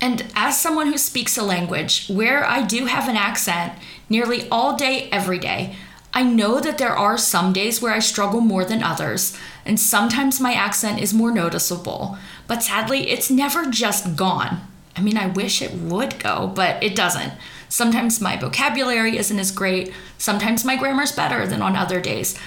And 0.00 0.30
as 0.34 0.60
someone 0.60 0.88
who 0.88 0.98
speaks 0.98 1.36
a 1.36 1.42
language 1.42 2.06
where 2.08 2.44
I 2.44 2.62
do 2.62 2.86
have 2.86 3.08
an 3.08 3.16
accent 3.16 3.72
nearly 4.08 4.48
all 4.48 4.76
day, 4.76 5.08
every 5.10 5.38
day, 5.38 5.74
I 6.14 6.22
know 6.22 6.60
that 6.60 6.78
there 6.78 6.96
are 6.96 7.18
some 7.18 7.52
days 7.52 7.82
where 7.82 7.92
I 7.92 7.98
struggle 7.98 8.40
more 8.40 8.64
than 8.64 8.82
others, 8.82 9.36
and 9.66 9.78
sometimes 9.78 10.40
my 10.40 10.54
accent 10.54 11.00
is 11.00 11.12
more 11.12 11.30
noticeable. 11.30 12.16
But 12.46 12.62
sadly, 12.62 13.10
it's 13.10 13.30
never 13.30 13.66
just 13.66 14.16
gone. 14.16 14.60
I 14.96 15.02
mean, 15.02 15.18
I 15.18 15.26
wish 15.26 15.60
it 15.60 15.74
would 15.74 16.18
go, 16.18 16.50
but 16.54 16.82
it 16.82 16.96
doesn't. 16.96 17.34
Sometimes 17.68 18.20
my 18.20 18.36
vocabulary 18.36 19.18
isn't 19.18 19.38
as 19.38 19.50
great, 19.50 19.92
sometimes 20.16 20.64
my 20.64 20.76
grammar's 20.76 21.12
better 21.12 21.46
than 21.46 21.60
on 21.60 21.76
other 21.76 22.00
days, 22.00 22.38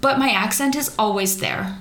but 0.00 0.18
my 0.18 0.30
accent 0.30 0.74
is 0.74 0.94
always 0.98 1.38
there. 1.38 1.76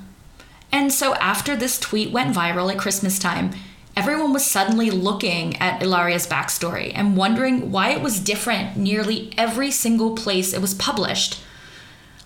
And 0.71 0.91
so 0.91 1.15
after 1.15 1.55
this 1.55 1.79
tweet 1.79 2.11
went 2.11 2.35
viral 2.35 2.71
at 2.71 2.77
Christmas 2.77 3.17
time, 3.17 3.51
everyone 3.99 4.31
was 4.31 4.45
suddenly 4.45 4.89
looking 4.89 5.57
at 5.57 5.81
Hilaria's 5.81 6.25
backstory 6.25 6.93
and 6.95 7.17
wondering 7.17 7.69
why 7.69 7.89
it 7.89 8.01
was 8.01 8.21
different 8.21 8.77
nearly 8.77 9.33
every 9.37 9.71
single 9.71 10.15
place 10.15 10.53
it 10.53 10.61
was 10.61 10.73
published. 10.73 11.43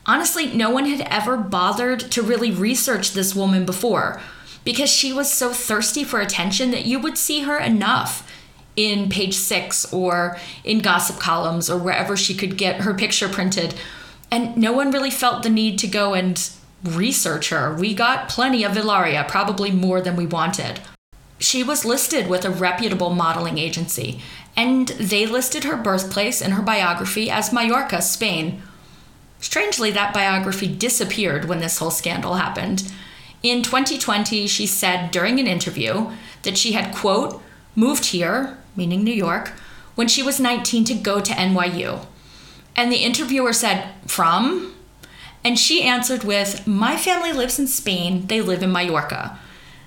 Honestly, 0.06 0.54
no 0.56 0.70
one 0.70 0.86
had 0.86 1.02
ever 1.10 1.36
bothered 1.36 2.00
to 2.00 2.22
really 2.22 2.52
research 2.52 3.14
this 3.14 3.34
woman 3.34 3.66
before 3.66 4.22
because 4.64 4.92
she 4.92 5.12
was 5.12 5.34
so 5.34 5.52
thirsty 5.52 6.04
for 6.04 6.22
attention 6.22 6.70
that 6.70 6.86
you 6.86 7.00
would 7.00 7.18
see 7.18 7.42
her 7.42 7.58
enough 7.58 8.32
in 8.76 9.10
page 9.10 9.34
six 9.34 9.92
or 9.92 10.38
in 10.64 10.78
gossip 10.78 11.20
columns 11.20 11.72
or 11.72 11.80
wherever 11.80 12.16
she 12.16 12.36
could 12.36 12.56
get 12.56 12.82
her 12.82 12.94
picture 12.94 13.28
printed. 13.28 13.74
And 14.30 14.56
no 14.56 14.74
one 14.74 14.92
really 14.92 15.10
felt 15.10 15.42
the 15.42 15.50
need 15.50 15.80
to 15.80 15.88
go 15.88 16.14
and 16.14 16.40
research 16.84 17.50
her. 17.50 17.74
We 17.74 17.96
got 17.96 18.30
plenty 18.30 18.64
of 18.64 18.76
Hilaria, 18.76 19.26
probably 19.28 19.72
more 19.72 20.02
than 20.02 20.16
we 20.16 20.28
wanted. 20.28 20.80
She 21.44 21.62
was 21.62 21.84
listed 21.84 22.30
with 22.30 22.46
a 22.46 22.50
reputable 22.50 23.10
modeling 23.10 23.58
agency, 23.58 24.22
and 24.56 24.88
they 24.88 25.26
listed 25.26 25.66
her 25.66 25.76
birthplace 25.76 26.42
in 26.42 26.52
her 26.52 26.62
biography 26.62 27.30
as 27.30 27.52
Mallorca, 27.52 28.02
Spain. 28.02 28.62
Strangely, 29.42 29.92
that 29.92 30.14
biography 30.14 30.74
disappeared 30.74 31.44
when 31.44 31.60
this 31.60 31.80
whole 31.80 31.92
scandal 31.92 32.36
happened. 32.36 32.90
In 33.44 33.62
2020, 33.62 34.48
she 34.48 34.66
said 34.66 35.12
during 35.12 35.38
an 35.38 35.48
interview 35.48 36.12
that 36.44 36.58
she 36.58 36.72
had, 36.72 36.96
quote, 36.96 37.44
moved 37.76 38.06
here, 38.06 38.58
meaning 38.78 39.04
New 39.04 39.12
York, 39.12 39.52
when 39.96 40.08
she 40.08 40.24
was 40.24 40.40
19 40.40 40.86
to 40.86 40.94
go 40.94 41.20
to 41.20 41.34
NYU. 41.34 42.06
And 42.74 42.90
the 42.90 43.04
interviewer 43.04 43.52
said, 43.52 43.90
From? 44.08 44.74
And 45.44 45.60
she 45.60 45.84
answered 45.84 46.24
with, 46.24 46.66
My 46.66 46.96
family 46.96 47.34
lives 47.34 47.60
in 47.60 47.68
Spain, 47.68 48.28
they 48.28 48.40
live 48.40 48.64
in 48.64 48.72
Mallorca. 48.72 49.38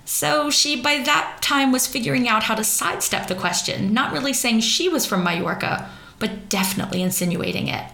So 0.07 0.49
she, 0.49 0.81
by 0.81 1.03
that 1.03 1.43
time, 1.43 1.73
was 1.73 1.87
figuring 1.87 2.27
out 2.27 2.45
how 2.45 2.55
to 2.55 2.65
sidestep 2.65 3.27
the 3.27 3.35
question, 3.35 3.93
not 3.93 4.13
really 4.13 4.33
saying 4.33 4.61
she 4.61 4.89
was 4.89 5.05
from 5.05 5.23
Mallorca, 5.23 5.91
but 6.19 6.49
definitely 6.49 7.03
insinuating 7.03 7.69
it. 7.69 7.85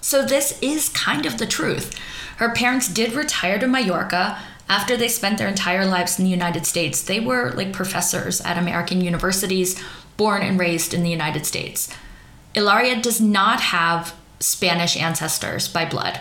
So 0.00 0.24
this 0.24 0.58
is 0.62 0.88
kind 0.88 1.26
of 1.26 1.36
the 1.36 1.46
truth. 1.46 1.98
Her 2.38 2.54
parents 2.54 2.88
did 2.88 3.12
retire 3.12 3.58
to 3.58 3.66
Mallorca, 3.66 4.38
after 4.68 4.96
they 4.96 5.08
spent 5.08 5.38
their 5.38 5.48
entire 5.48 5.86
lives 5.86 6.18
in 6.18 6.24
the 6.24 6.30
United 6.30 6.66
States, 6.66 7.00
they 7.00 7.20
were 7.20 7.52
like 7.52 7.72
professors 7.72 8.40
at 8.40 8.58
American 8.58 9.00
universities, 9.00 9.80
born 10.16 10.42
and 10.42 10.58
raised 10.58 10.92
in 10.92 11.02
the 11.02 11.10
United 11.10 11.46
States. 11.46 11.88
Hilaria 12.54 13.00
does 13.00 13.20
not 13.20 13.60
have 13.60 14.14
Spanish 14.40 14.96
ancestors 14.96 15.68
by 15.68 15.84
blood. 15.84 16.20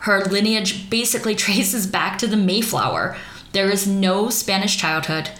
Her 0.00 0.24
lineage 0.24 0.90
basically 0.90 1.34
traces 1.36 1.86
back 1.86 2.18
to 2.18 2.26
the 2.26 2.36
Mayflower. 2.36 3.16
There 3.54 3.70
is 3.70 3.86
no 3.86 4.30
Spanish 4.30 4.76
childhood. 4.76 5.30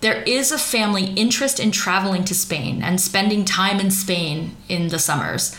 There 0.00 0.22
is 0.22 0.50
a 0.50 0.58
family 0.58 1.12
interest 1.12 1.60
in 1.60 1.70
traveling 1.70 2.24
to 2.24 2.34
Spain 2.34 2.82
and 2.82 2.98
spending 2.98 3.44
time 3.44 3.78
in 3.78 3.90
Spain 3.90 4.56
in 4.70 4.88
the 4.88 4.98
summers. 4.98 5.54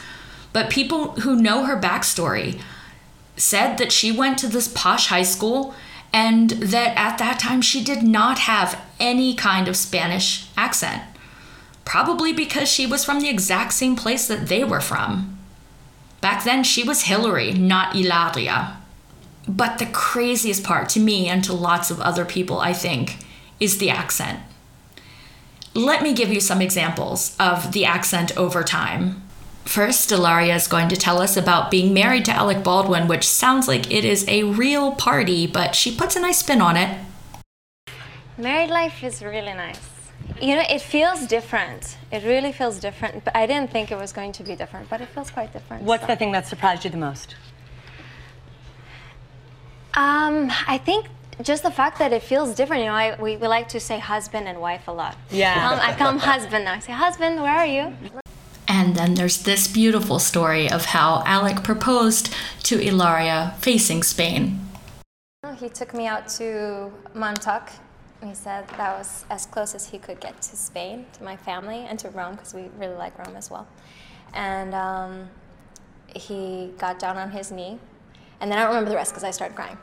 But 0.51 0.71
people 0.71 1.11
who 1.21 1.35
know 1.39 1.65
her 1.65 1.79
backstory 1.79 2.59
said 3.37 3.77
that 3.77 3.91
she 3.91 4.11
went 4.11 4.39
to 4.39 4.47
this 4.47 4.67
posh 4.67 5.07
high 5.07 5.21
school 5.21 5.75
and 6.11 6.49
that 6.49 6.97
at 6.97 7.19
that 7.19 7.37
time 7.37 7.61
she 7.61 7.83
did 7.83 8.01
not 8.01 8.39
have 8.39 8.81
any 8.99 9.35
kind 9.35 9.67
of 9.67 9.77
Spanish 9.77 10.47
accent. 10.57 11.03
Probably 11.85 12.33
because 12.33 12.67
she 12.67 12.87
was 12.87 13.05
from 13.05 13.19
the 13.19 13.29
exact 13.29 13.73
same 13.73 13.95
place 13.95 14.27
that 14.27 14.47
they 14.47 14.63
were 14.63 14.81
from. 14.81 15.37
Back 16.21 16.43
then, 16.43 16.63
she 16.63 16.83
was 16.83 17.03
Hillary, 17.03 17.53
not 17.53 17.95
Hilaria. 17.95 18.78
But 19.49 19.79
the 19.79 19.87
craziest 19.87 20.63
part 20.63 20.89
to 20.89 20.99
me 20.99 21.27
and 21.27 21.43
to 21.43 21.53
lots 21.53 21.89
of 21.89 21.99
other 21.99 22.23
people, 22.23 22.59
I 22.59 22.71
think, 22.71 23.17
is 23.59 23.79
the 23.79 23.89
accent. 23.89 24.41
Let 25.73 26.03
me 26.03 26.13
give 26.13 26.31
you 26.31 26.39
some 26.39 26.61
examples 26.61 27.35
of 27.39 27.71
the 27.71 27.83
accent 27.83 28.37
over 28.37 28.63
time. 28.63 29.23
First, 29.65 30.11
Hilaria 30.11 30.53
is 30.53 30.67
going 30.67 30.87
to 30.89 30.95
tell 30.95 31.19
us 31.19 31.35
about 31.35 31.71
being 31.71 31.95
married 31.95 32.25
to 32.25 32.31
Alec 32.31 32.63
Baldwin, 32.63 33.07
which 33.07 33.27
sounds 33.27 33.67
like 33.67 33.91
it 33.91 34.05
is 34.05 34.23
a 34.27 34.43
real 34.43 34.91
party, 34.91 35.47
but 35.47 35.73
she 35.73 35.95
puts 35.95 36.15
a 36.15 36.19
nice 36.19 36.39
spin 36.39 36.61
on 36.61 36.77
it. 36.77 36.99
Married 38.37 38.69
life 38.69 39.03
is 39.03 39.23
really 39.23 39.53
nice. 39.53 39.79
You 40.39 40.57
know, 40.57 40.63
it 40.69 40.81
feels 40.81 41.25
different. 41.25 41.97
It 42.11 42.23
really 42.23 42.51
feels 42.51 42.79
different. 42.79 43.25
But 43.25 43.35
I 43.35 43.47
didn't 43.47 43.71
think 43.71 43.91
it 43.91 43.97
was 43.97 44.13
going 44.13 44.31
to 44.33 44.43
be 44.43 44.55
different, 44.55 44.91
but 44.91 45.01
it 45.01 45.07
feels 45.07 45.31
quite 45.31 45.51
different. 45.53 45.83
What's 45.83 46.03
so. 46.03 46.07
the 46.07 46.15
thing 46.15 46.31
that 46.33 46.45
surprised 46.45 46.85
you 46.85 46.91
the 46.91 46.97
most? 46.97 47.35
Um, 49.95 50.51
I 50.67 50.77
think 50.77 51.07
just 51.41 51.63
the 51.63 51.71
fact 51.71 51.99
that 51.99 52.11
it 52.13 52.21
feels 52.21 52.53
different. 52.55 52.83
You 52.83 52.89
know, 52.89 52.95
I, 52.95 53.21
we, 53.21 53.37
we 53.37 53.47
like 53.47 53.69
to 53.69 53.79
say 53.79 53.99
husband 53.99 54.47
and 54.47 54.59
wife 54.59 54.87
a 54.87 54.91
lot. 54.91 55.15
Yeah. 55.31 55.71
Um, 55.71 55.79
I 55.81 55.93
come 55.93 56.19
husband 56.19 56.65
now. 56.65 56.73
I 56.73 56.79
say, 56.79 56.93
husband, 56.93 57.41
where 57.41 57.55
are 57.55 57.65
you? 57.65 57.93
And 58.67 58.95
then 58.95 59.15
there's 59.15 59.43
this 59.43 59.67
beautiful 59.67 60.19
story 60.19 60.69
of 60.69 60.85
how 60.85 61.23
Alec 61.25 61.63
proposed 61.63 62.33
to 62.63 62.77
Hilaria 62.77 63.55
facing 63.59 64.03
Spain. 64.03 64.59
He 65.57 65.69
took 65.69 65.93
me 65.93 66.05
out 66.05 66.27
to 66.37 66.91
Montauk. 67.13 67.71
He 68.23 68.35
said 68.35 68.67
that 68.69 68.97
was 68.97 69.25
as 69.29 69.45
close 69.45 69.73
as 69.73 69.87
he 69.87 69.97
could 69.97 70.19
get 70.19 70.41
to 70.41 70.55
Spain, 70.55 71.05
to 71.13 71.23
my 71.23 71.37
family, 71.37 71.85
and 71.87 71.97
to 71.99 72.09
Rome, 72.09 72.35
because 72.35 72.53
we 72.53 72.69
really 72.77 72.95
like 72.95 73.17
Rome 73.17 73.35
as 73.35 73.49
well. 73.49 73.65
And 74.33 74.75
um, 74.75 75.29
he 76.13 76.71
got 76.77 76.99
down 76.99 77.17
on 77.17 77.31
his 77.31 77.51
knee. 77.51 77.79
And 78.41 78.51
then 78.51 78.57
I 78.57 78.61
don't 78.61 78.69
remember 78.69 78.89
the 78.89 78.95
rest 78.95 79.11
because 79.11 79.23
I 79.23 79.31
started 79.31 79.55
crying. 79.55 79.77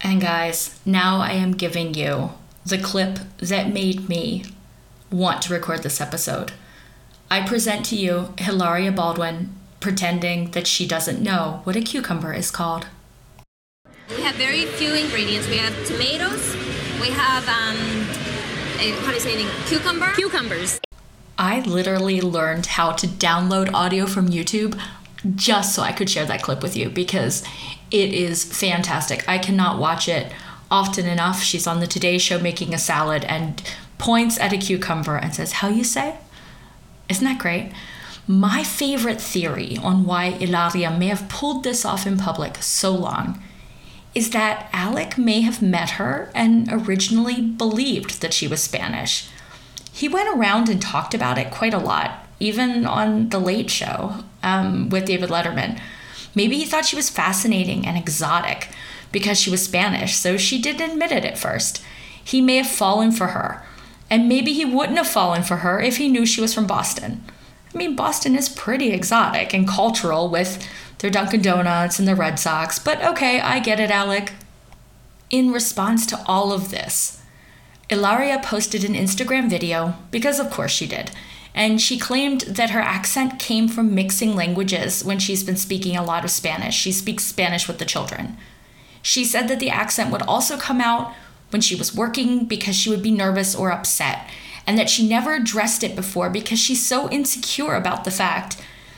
And 0.00 0.20
guys, 0.20 0.80
now 0.84 1.20
I 1.20 1.32
am 1.32 1.52
giving 1.52 1.94
you 1.94 2.30
the 2.64 2.78
clip 2.78 3.18
that 3.38 3.72
made 3.72 4.08
me 4.08 4.44
want 5.10 5.42
to 5.42 5.52
record 5.52 5.82
this 5.82 6.00
episode. 6.00 6.52
I 7.30 7.46
present 7.46 7.84
to 7.86 7.96
you 7.96 8.34
Hilaria 8.38 8.92
Baldwin 8.92 9.54
pretending 9.80 10.52
that 10.52 10.66
she 10.66 10.86
doesn't 10.86 11.20
know 11.20 11.60
what 11.64 11.76
a 11.76 11.80
cucumber 11.80 12.32
is 12.32 12.50
called. 12.50 12.86
We 14.10 14.22
have 14.22 14.34
very 14.36 14.66
few 14.66 14.94
ingredients. 14.94 15.48
We 15.48 15.56
have 15.56 15.74
tomatoes. 15.86 16.54
We 17.00 17.08
have 17.08 17.48
um, 17.48 17.76
a, 18.78 18.90
how 19.00 19.08
do 19.08 19.14
you 19.14 19.20
say 19.20 19.42
it? 19.42 19.66
Cucumber. 19.66 20.12
Cucumbers. 20.14 20.80
I 21.38 21.60
literally 21.60 22.20
learned 22.20 22.66
how 22.66 22.92
to 22.92 23.06
download 23.06 23.72
audio 23.72 24.06
from 24.06 24.28
YouTube 24.28 24.78
just 25.36 25.74
so 25.74 25.82
I 25.82 25.92
could 25.92 26.10
share 26.10 26.26
that 26.26 26.42
clip 26.42 26.62
with 26.62 26.76
you 26.76 26.88
because 26.88 27.44
it 27.90 28.12
is 28.12 28.44
fantastic. 28.44 29.28
I 29.28 29.38
cannot 29.38 29.78
watch 29.78 30.08
it 30.08 30.32
often 30.70 31.06
enough. 31.06 31.42
She's 31.42 31.66
on 31.66 31.80
the 31.80 31.86
Today 31.86 32.18
Show 32.18 32.38
making 32.40 32.74
a 32.74 32.78
salad 32.78 33.24
and 33.24 33.62
points 33.98 34.38
at 34.40 34.52
a 34.52 34.58
cucumber 34.58 35.16
and 35.16 35.34
says, 35.34 35.52
How 35.52 35.68
you 35.68 35.84
say? 35.84 36.16
Isn't 37.08 37.24
that 37.24 37.38
great? 37.38 37.72
My 38.26 38.62
favorite 38.62 39.20
theory 39.20 39.76
on 39.82 40.04
why 40.04 40.30
Hilaria 40.30 40.90
may 40.90 41.08
have 41.08 41.28
pulled 41.28 41.64
this 41.64 41.84
off 41.84 42.06
in 42.06 42.16
public 42.16 42.56
so 42.62 42.92
long 42.92 43.42
is 44.14 44.30
that 44.30 44.68
Alec 44.72 45.18
may 45.18 45.40
have 45.40 45.62
met 45.62 45.90
her 45.90 46.30
and 46.34 46.68
originally 46.70 47.40
believed 47.40 48.20
that 48.20 48.34
she 48.34 48.46
was 48.46 48.62
Spanish. 48.62 49.28
He 49.92 50.08
went 50.08 50.34
around 50.36 50.68
and 50.68 50.80
talked 50.80 51.14
about 51.14 51.38
it 51.38 51.50
quite 51.50 51.74
a 51.74 51.78
lot, 51.78 52.26
even 52.38 52.86
on 52.86 53.30
The 53.30 53.38
Late 53.38 53.70
Show 53.70 54.24
um, 54.42 54.88
with 54.88 55.06
David 55.06 55.30
Letterman. 55.30 55.80
Maybe 56.34 56.56
he 56.56 56.64
thought 56.64 56.86
she 56.86 56.96
was 56.96 57.10
fascinating 57.10 57.86
and 57.86 57.96
exotic 57.96 58.68
because 59.10 59.38
she 59.38 59.50
was 59.50 59.62
Spanish, 59.64 60.16
so 60.16 60.36
she 60.36 60.60
didn't 60.60 60.90
admit 60.90 61.12
it 61.12 61.24
at 61.24 61.38
first. 61.38 61.82
He 62.24 62.40
may 62.40 62.56
have 62.56 62.66
fallen 62.66 63.12
for 63.12 63.28
her, 63.28 63.62
and 64.08 64.28
maybe 64.28 64.52
he 64.52 64.64
wouldn't 64.64 64.96
have 64.96 65.08
fallen 65.08 65.42
for 65.42 65.56
her 65.56 65.80
if 65.80 65.98
he 65.98 66.08
knew 66.08 66.24
she 66.24 66.40
was 66.40 66.54
from 66.54 66.66
Boston. 66.66 67.22
I 67.74 67.76
mean, 67.76 67.96
Boston 67.96 68.36
is 68.36 68.48
pretty 68.48 68.90
exotic 68.92 69.52
and 69.52 69.68
cultural 69.68 70.28
with 70.28 70.66
their 70.98 71.10
Dunkin' 71.10 71.42
Donuts 71.42 71.98
and 71.98 72.06
the 72.06 72.14
Red 72.14 72.38
Sox, 72.38 72.78
but 72.78 73.02
okay, 73.04 73.40
I 73.40 73.58
get 73.58 73.80
it, 73.80 73.90
Alec. 73.90 74.32
in 75.32 75.50
response 75.50 76.06
to 76.06 76.22
all 76.26 76.52
of 76.52 76.70
this, 76.70 77.20
Hilaria 77.88 78.38
posted 78.42 78.84
an 78.84 78.94
Instagram 78.94 79.50
video, 79.50 79.94
because 80.10 80.38
of 80.38 80.50
course 80.50 80.70
she 80.70 80.86
did, 80.86 81.10
and 81.54 81.80
she 81.80 81.98
claimed 81.98 82.42
that 82.42 82.70
her 82.70 82.80
accent 82.80 83.38
came 83.38 83.68
from 83.68 83.94
mixing 83.94 84.34
languages 84.34 85.04
when 85.04 85.18
she's 85.18 85.44
been 85.44 85.56
speaking 85.56 85.96
a 85.96 86.04
lot 86.04 86.24
of 86.24 86.30
Spanish. 86.30 86.74
She 86.74 86.92
speaks 86.92 87.24
Spanish 87.24 87.68
with 87.68 87.78
the 87.78 87.84
children. 87.84 88.38
She 89.02 89.24
said 89.24 89.48
that 89.48 89.60
the 89.60 89.70
accent 89.70 90.10
would 90.10 90.22
also 90.22 90.56
come 90.56 90.80
out 90.80 91.12
when 91.50 91.60
she 91.60 91.74
was 91.74 91.94
working 91.94 92.46
because 92.46 92.74
she 92.74 92.88
would 92.88 93.02
be 93.02 93.10
nervous 93.10 93.54
or 93.54 93.70
upset, 93.70 94.30
and 94.66 94.78
that 94.78 94.88
she 94.88 95.06
never 95.06 95.34
addressed 95.34 95.84
it 95.84 95.94
before 95.94 96.30
because 96.30 96.58
she's 96.58 96.86
so 96.86 97.10
insecure 97.10 97.74
about 97.74 98.04
the 98.04 98.10
fact 98.10 98.56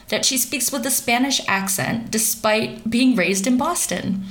that 0.08 0.24
she 0.24 0.36
speaks 0.36 0.70
with 0.70 0.86
a 0.86 0.90
Spanish 0.90 1.40
accent 1.48 2.10
despite 2.10 2.88
being 2.88 3.16
raised 3.16 3.46
in 3.46 3.56
Boston. 3.56 4.24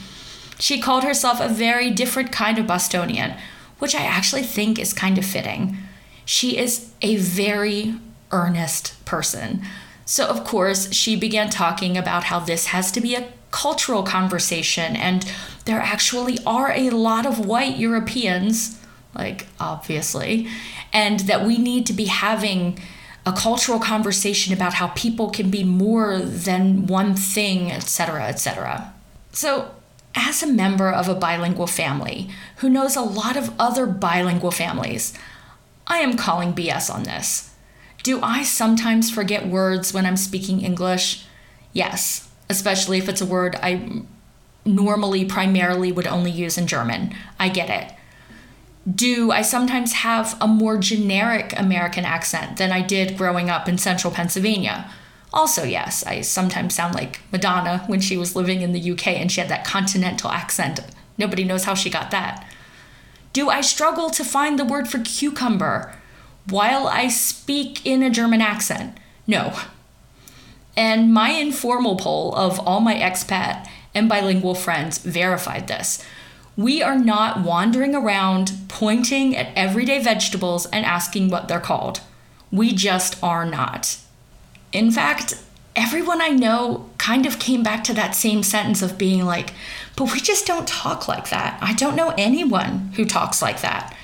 She 0.60 0.80
called 0.80 1.04
herself 1.04 1.42
a 1.42 1.50
very 1.50 1.90
different 1.90 2.32
kind 2.32 2.58
of 2.58 2.68
Bostonian, 2.68 3.34
which 3.80 3.96
I 3.96 4.04
actually 4.04 4.44
think 4.44 4.80
is 4.80 4.94
kind 4.94 5.18
of 5.18 5.26
fitting. 5.26 5.78
She 6.24 6.58
is 6.58 6.92
a 7.02 7.18
very 7.18 7.96
earnest 8.34 9.04
person. 9.06 9.62
So, 10.06 10.28
of 10.28 10.44
course, 10.44 10.92
she 10.92 11.16
began 11.16 11.50
talking 11.50 11.98
about 11.98 12.26
how 12.26 12.40
this 12.40 12.68
has 12.68 12.92
to 12.92 13.02
be 13.02 13.16
a 13.16 13.30
cultural 13.52 14.04
conversation, 14.04 14.96
and 14.96 15.32
there 15.66 15.80
actually 15.80 16.40
are 16.46 16.72
a 16.72 16.90
lot 16.90 17.26
of 17.26 17.46
white 17.46 17.78
Europeans, 17.78 18.82
like, 19.16 19.48
obviously, 19.60 20.48
and 20.92 21.22
that 21.22 21.46
we 21.46 21.58
need 21.58 21.86
to 21.86 21.94
be 21.94 22.06
having 22.06 22.80
a 23.26 23.32
cultural 23.32 23.80
conversation 23.80 24.54
about 24.54 24.74
how 24.74 24.88
people 24.88 25.30
can 25.30 25.50
be 25.50 25.64
more 25.64 26.20
than 26.20 26.88
one 26.88 27.16
thing, 27.16 27.72
etc., 27.72 28.26
etc. 28.28 28.94
So, 29.32 29.72
as 30.16 30.44
a 30.44 30.48
member 30.48 30.92
of 30.92 31.08
a 31.08 31.16
bilingual 31.16 31.68
family 31.68 32.30
who 32.58 32.70
knows 32.70 32.96
a 32.96 33.02
lot 33.02 33.38
of 33.38 33.54
other 33.58 33.86
bilingual 33.86 34.52
families, 34.52 35.14
I 35.88 36.00
am 36.00 36.18
calling 36.18 36.54
BS 36.54 36.94
on 36.94 37.04
this. 37.04 37.53
Do 38.04 38.22
I 38.22 38.44
sometimes 38.44 39.10
forget 39.10 39.48
words 39.48 39.94
when 39.94 40.06
I'm 40.06 40.18
speaking 40.18 40.60
English? 40.60 41.26
Yes, 41.72 42.30
especially 42.50 42.98
if 42.98 43.08
it's 43.08 43.22
a 43.22 43.26
word 43.26 43.56
I 43.64 44.04
normally 44.66 45.24
primarily 45.24 45.92
would 45.92 46.08
only 46.08 46.32
use 46.32 46.58
in 46.58 46.68
German. 46.68 47.16
I 47.40 47.48
get 47.48 47.70
it. 47.70 47.94
Do 48.94 49.32
I 49.32 49.42
sometimes 49.42 49.94
have 49.94 50.36
a 50.42 50.48
more 50.48 50.78
generic 50.78 51.58
American 51.58 52.04
accent 52.04 52.58
than 52.58 52.74
I 52.74 52.82
did 52.82 53.18
growing 53.18 53.50
up 53.50 53.70
in 53.70 53.78
central 53.78 54.14
Pennsylvania? 54.14 54.92
Also, 55.32 55.64
yes, 55.64 56.06
I 56.06 56.22
sometimes 56.22 56.76
sound 56.76 56.94
like 56.94 57.22
Madonna 57.32 57.86
when 57.88 58.02
she 58.02 58.18
was 58.18 58.36
living 58.36 58.62
in 58.62 58.74
the 58.74 58.92
UK 58.92 59.08
and 59.08 59.32
she 59.32 59.40
had 59.40 59.50
that 59.50 59.66
continental 59.66 60.30
accent. 60.30 60.82
Nobody 61.18 61.46
knows 61.46 61.64
how 61.64 61.74
she 61.74 61.90
got 61.90 62.12
that. 62.12 62.46
Do 63.32 63.50
I 63.50 63.62
struggle 63.62 64.10
to 64.10 64.26
find 64.26 64.60
the 64.60 64.66
word 64.66 64.90
for 64.90 65.00
cucumber 65.00 65.96
while 66.50 66.88
I 66.88 67.08
speak 67.08 67.86
in 67.86 68.04
a 68.04 68.10
German 68.10 68.42
accent? 68.42 68.98
No. 69.28 69.54
And 70.76 71.14
my 71.14 71.30
informal 71.30 71.96
poll 71.96 72.36
of 72.36 72.60
all 72.60 72.80
my 72.80 72.96
expat 72.96 73.68
and 73.94 74.10
bilingual 74.10 74.56
friends 74.56 74.98
verified 74.98 75.68
this. 75.68 76.04
We 76.56 76.84
are 76.84 76.98
not 76.98 77.42
wandering 77.42 77.96
around 77.96 78.54
pointing 78.68 79.36
at 79.36 79.56
everyday 79.56 80.02
vegetables 80.02 80.66
and 80.68 80.86
asking 80.86 81.30
what 81.30 81.48
they're 81.48 81.60
called. 81.60 82.02
We 82.52 82.74
just 82.74 83.22
are 83.24 83.46
not. 83.46 83.98
In 84.72 84.92
fact, 84.92 85.36
everyone 85.76 86.22
I 86.22 86.30
know 86.30 86.90
kind 86.98 87.26
of 87.26 87.40
came 87.40 87.64
back 87.64 87.84
to 87.86 87.94
that 87.94 88.16
same 88.16 88.44
sentence 88.44 88.82
of 88.82 88.98
being 88.98 89.26
like, 89.26 89.54
but 89.96 90.12
we 90.12 90.20
just 90.20 90.46
don't 90.46 90.68
talk 90.68 91.08
like 91.08 91.30
that. 91.30 91.58
I 91.62 91.74
don't 91.74 91.96
know 91.96 92.14
anyone 92.18 92.92
who 92.96 93.06
talks 93.06 93.42
like 93.42 93.62
that. 93.62 93.96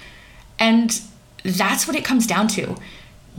And 0.57 0.99
that's 1.43 1.87
what 1.87 1.95
it 1.95 2.05
comes 2.05 2.27
down 2.27 2.47
to. 2.49 2.75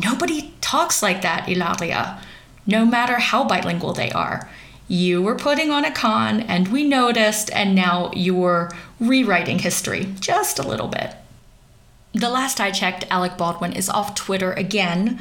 Nobody 0.03 0.55
talks 0.61 1.03
like 1.03 1.23
that, 1.23 1.47
Hilaria, 1.47 2.21
no 2.67 2.87
matter 2.87 3.19
how 3.19 3.45
bilingual 3.45 3.93
they 3.93 4.11
are. 4.13 4.49
You 4.89 5.23
were 5.23 5.37
putting 5.37 5.71
on 5.71 5.85
a 5.85 5.93
con, 5.93 6.41
and 6.41 6.69
we 6.69 6.85
noticed, 6.85 7.51
and 7.53 7.75
now 7.75 8.11
you're 8.13 8.73
rewriting 8.99 9.61
history 9.61 10.15
just 10.19 10.59
a 10.59 10.67
little 10.67 10.89
bit. 10.89 11.15
The 12.13 12.31
last 12.31 12.61
I 12.61 12.73
checked, 12.73 13.07
Alec 13.09 13.37
Baldwin 13.37 13.73
is 13.73 13.89
off 13.89 14.17
Twitter 14.17 14.53
again 14.53 15.21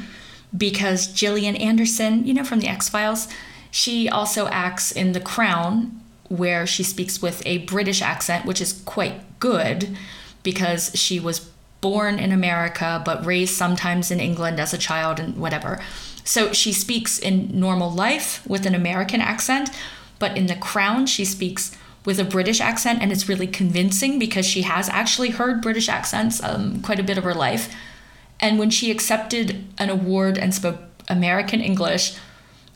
because 0.56 1.06
Gillian 1.06 1.54
Anderson, 1.54 2.26
you 2.26 2.34
know, 2.34 2.42
from 2.42 2.60
The 2.60 2.68
X 2.68 2.88
Files, 2.88 3.28
she 3.70 4.08
also 4.08 4.48
acts 4.48 4.90
in 4.90 5.12
The 5.12 5.20
Crown, 5.20 6.00
where 6.28 6.66
she 6.66 6.82
speaks 6.82 7.22
with 7.22 7.46
a 7.46 7.58
British 7.58 8.02
accent, 8.02 8.44
which 8.46 8.60
is 8.60 8.82
quite 8.84 9.38
good 9.38 9.96
because 10.42 10.90
she 10.94 11.20
was 11.20 11.48
born 11.80 12.18
in 12.18 12.32
America 12.32 13.00
but 13.04 13.24
raised 13.24 13.54
sometimes 13.54 14.10
in 14.10 14.20
England 14.20 14.60
as 14.60 14.74
a 14.74 14.78
child 14.78 15.18
and 15.18 15.36
whatever. 15.36 15.80
So 16.24 16.52
she 16.52 16.72
speaks 16.72 17.18
in 17.18 17.48
normal 17.58 17.90
life 17.90 18.46
with 18.46 18.66
an 18.66 18.74
American 18.74 19.20
accent, 19.20 19.70
but 20.18 20.36
in 20.36 20.46
The 20.46 20.56
Crown, 20.56 21.06
she 21.06 21.24
speaks 21.24 21.76
with 22.04 22.18
a 22.18 22.24
British 22.24 22.60
accent, 22.60 23.02
and 23.02 23.12
it's 23.12 23.28
really 23.28 23.46
convincing 23.46 24.18
because 24.18 24.46
she 24.46 24.62
has 24.62 24.88
actually 24.88 25.30
heard 25.30 25.60
British 25.60 25.88
accents 25.88 26.42
um, 26.42 26.80
quite 26.82 27.00
a 27.00 27.02
bit 27.02 27.18
of 27.18 27.24
her 27.24 27.34
life. 27.34 27.74
And 28.38 28.58
when 28.58 28.70
she 28.70 28.90
accepted 28.90 29.64
an 29.78 29.90
award 29.90 30.38
and 30.38 30.54
spoke 30.54 30.78
American 31.08 31.60
English, 31.60 32.16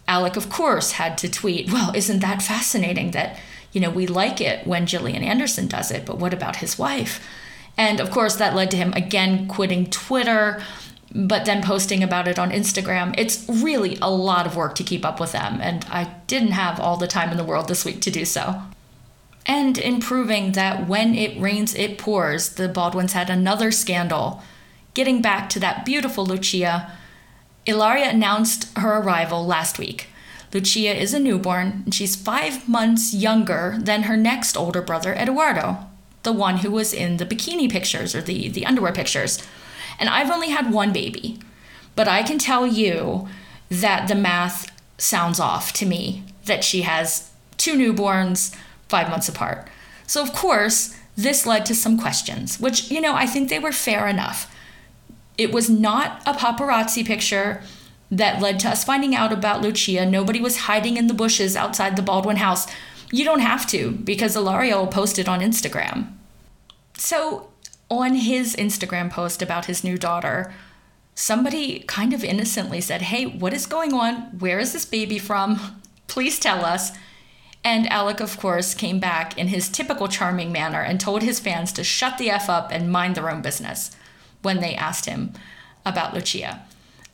Alec, 0.07 0.37
of 0.37 0.51
course, 0.51 0.93
had 0.93 1.17
to 1.19 1.31
tweet, 1.31 1.73
Well, 1.73 1.95
isn't 1.95 2.21
that 2.21 2.43
fascinating 2.43 3.13
that, 3.13 3.39
you 3.73 3.81
know, 3.81 3.91
we 3.91 4.07
like 4.07 4.41
it 4.41 4.67
when 4.67 4.87
Gillian 4.87 5.23
Anderson 5.23 5.67
does 5.67 5.91
it, 5.91 6.05
but 6.05 6.19
what 6.19 6.35
about 6.35 6.57
his 6.57 6.79
wife? 6.79 7.27
And 7.77 8.01
of 8.01 8.11
course, 8.11 8.37
that 8.37 8.55
led 8.55 8.71
to 8.71 8.77
him 8.77 8.93
again 8.93 9.49
quitting 9.49 9.87
Twitter, 9.87 10.63
but 11.15 11.45
then 11.45 11.63
posting 11.63 12.03
about 12.03 12.29
it 12.29 12.39
on 12.39 12.51
Instagram. 12.51 13.15
It's 13.19 13.49
really 13.49 13.99
a 14.01 14.11
lot 14.11 14.47
of 14.47 14.57
work 14.57 14.75
to 14.77 14.85
keep 14.85 15.05
up 15.05 15.21
with 15.21 15.33
them, 15.33 15.61
and 15.61 15.85
I 15.91 16.15
didn't 16.27 16.53
have 16.53 16.81
all 16.81 16.97
the 16.97 17.07
time 17.07 17.31
in 17.31 17.37
the 17.37 17.45
world 17.45 17.69
this 17.69 17.85
week 17.85 18.01
to 18.03 18.11
do 18.11 18.25
so. 18.25 18.63
And 19.47 19.77
in 19.77 20.01
proving 20.01 20.53
that 20.53 20.89
when 20.89 21.15
it 21.15 21.39
rains, 21.41 21.75
it 21.75 21.99
pours, 21.99 22.51
the 22.51 22.69
Baldwins 22.69 23.13
had 23.13 23.29
another 23.29 23.71
scandal. 23.71 24.43
Getting 24.95 25.21
back 25.21 25.51
to 25.51 25.61
that 25.61 25.85
beautiful 25.85 26.25
Lucia, 26.25 26.91
Hilaria 27.67 28.09
announced 28.09 28.77
her 28.79 28.99
arrival 28.99 29.45
last 29.45 29.79
week. 29.79 30.09
Lucia 30.53 30.95
is 30.95 31.13
a 31.13 31.19
newborn, 31.19 31.83
and 31.85 31.95
she's 31.95 32.17
five 32.17 32.69
months 32.69 33.13
younger 33.13 33.77
than 33.81 34.05
her 34.05 34.17
next 34.17 34.57
older 34.57 34.81
brother, 34.81 35.13
Eduardo 35.13 35.89
the 36.25 36.33
one 36.33 36.59
who 36.59 36.71
was 36.71 36.93
in 36.93 37.19
the 37.19 37.27
bikini 37.27 37.71
pictures 37.71 38.15
or 38.15 38.21
the, 38.21 38.49
the 38.49 38.67
underwear 38.67 38.93
pictures. 38.93 39.43
And 39.99 40.09
I've 40.09 40.31
only 40.31 40.51
had 40.51 40.73
one 40.73 40.93
baby, 40.93 41.39
but 41.95 42.09
I 42.09 42.23
can 42.23 42.39
tell 42.39 42.67
you 42.67 43.29
that 43.71 44.09
the 44.09 44.15
math 44.15 44.71
sounds 44.99 45.39
off 45.39 45.73
to 45.75 45.87
me 45.87 46.25
that 46.47 46.65
she 46.65 46.83
has 46.83 47.31
two 47.57 47.75
newborns 47.75 48.55
five 48.89 49.09
months 49.09 49.29
apart. 49.29 49.69
So, 50.07 50.23
of 50.23 50.33
course, 50.33 50.97
this 51.17 51.47
led 51.47 51.65
to 51.67 51.75
some 51.75 51.99
questions, 51.99 52.59
which, 52.59 52.91
you 52.91 53.01
know, 53.01 53.15
I 53.15 53.27
think 53.27 53.49
they 53.49 53.59
were 53.59 53.73
fair 53.73 54.09
enough. 54.09 54.55
It 55.39 55.53
was 55.53 55.71
not 55.71 56.23
a 56.27 56.35
paparazzi 56.35 57.07
picture 57.07 57.63
that 58.11 58.41
led 58.41 58.61
to 58.61 58.69
us 58.69 58.85
finding 58.85 59.15
out 59.15 59.33
about 59.33 59.63
Lucia. 59.63 60.07
Nobody 60.07 60.41
was 60.41 60.59
hiding 60.59 60.97
in 60.97 61.07
the 61.07 61.15
bushes 61.15 61.57
outside 61.57 61.97
the 61.97 62.03
Baldwin 62.03 62.37
house 62.37 62.67
you 63.15 63.25
don't 63.25 63.41
have 63.41 63.65
to 63.69 63.93
because 63.93 64.35
Hilaria 64.35 64.77
will 64.77 64.89
post 64.89 65.21
it 65.21 65.29
on 65.29 65.39
Instagram. 65.39 66.13
So, 66.99 67.49
on 67.89 68.15
his 68.15 68.57
Instagram 68.57 69.09
post 69.09 69.41
about 69.41 69.67
his 69.67 69.85
new 69.85 69.97
daughter, 69.97 70.53
somebody 71.15 71.85
kind 71.87 72.13
of 72.13 72.25
innocently 72.25 72.81
said, 72.81 73.03
Hey, 73.03 73.25
what 73.25 73.53
is 73.55 73.67
going 73.67 73.93
on? 73.93 74.15
Where 74.41 74.59
is 74.59 74.73
this 74.73 74.85
baby 74.85 75.21
from? 75.21 75.81
Please 76.09 76.41
tell 76.41 76.65
us. 76.65 76.91
And 77.63 77.89
Alec, 77.89 78.19
of 78.19 78.37
course, 78.37 78.75
came 78.75 78.99
back 78.99 79.39
in 79.39 79.47
his 79.47 79.69
typical 79.69 80.09
charming 80.09 80.51
manner 80.51 80.81
and 80.81 80.99
told 80.99 81.23
his 81.23 81.39
fans 81.39 81.73
to 81.75 81.85
shut 81.85 82.19
the 82.19 82.31
F 82.31 82.51
up 82.51 82.73
and 82.73 82.91
mind 82.91 83.15
their 83.15 83.31
own 83.31 83.43
business 83.43 83.95
when 84.43 84.61
they 84.61 84.75
asked 84.75 85.07
him 85.07 85.33
about 85.87 86.15
Lucia. 86.15 86.67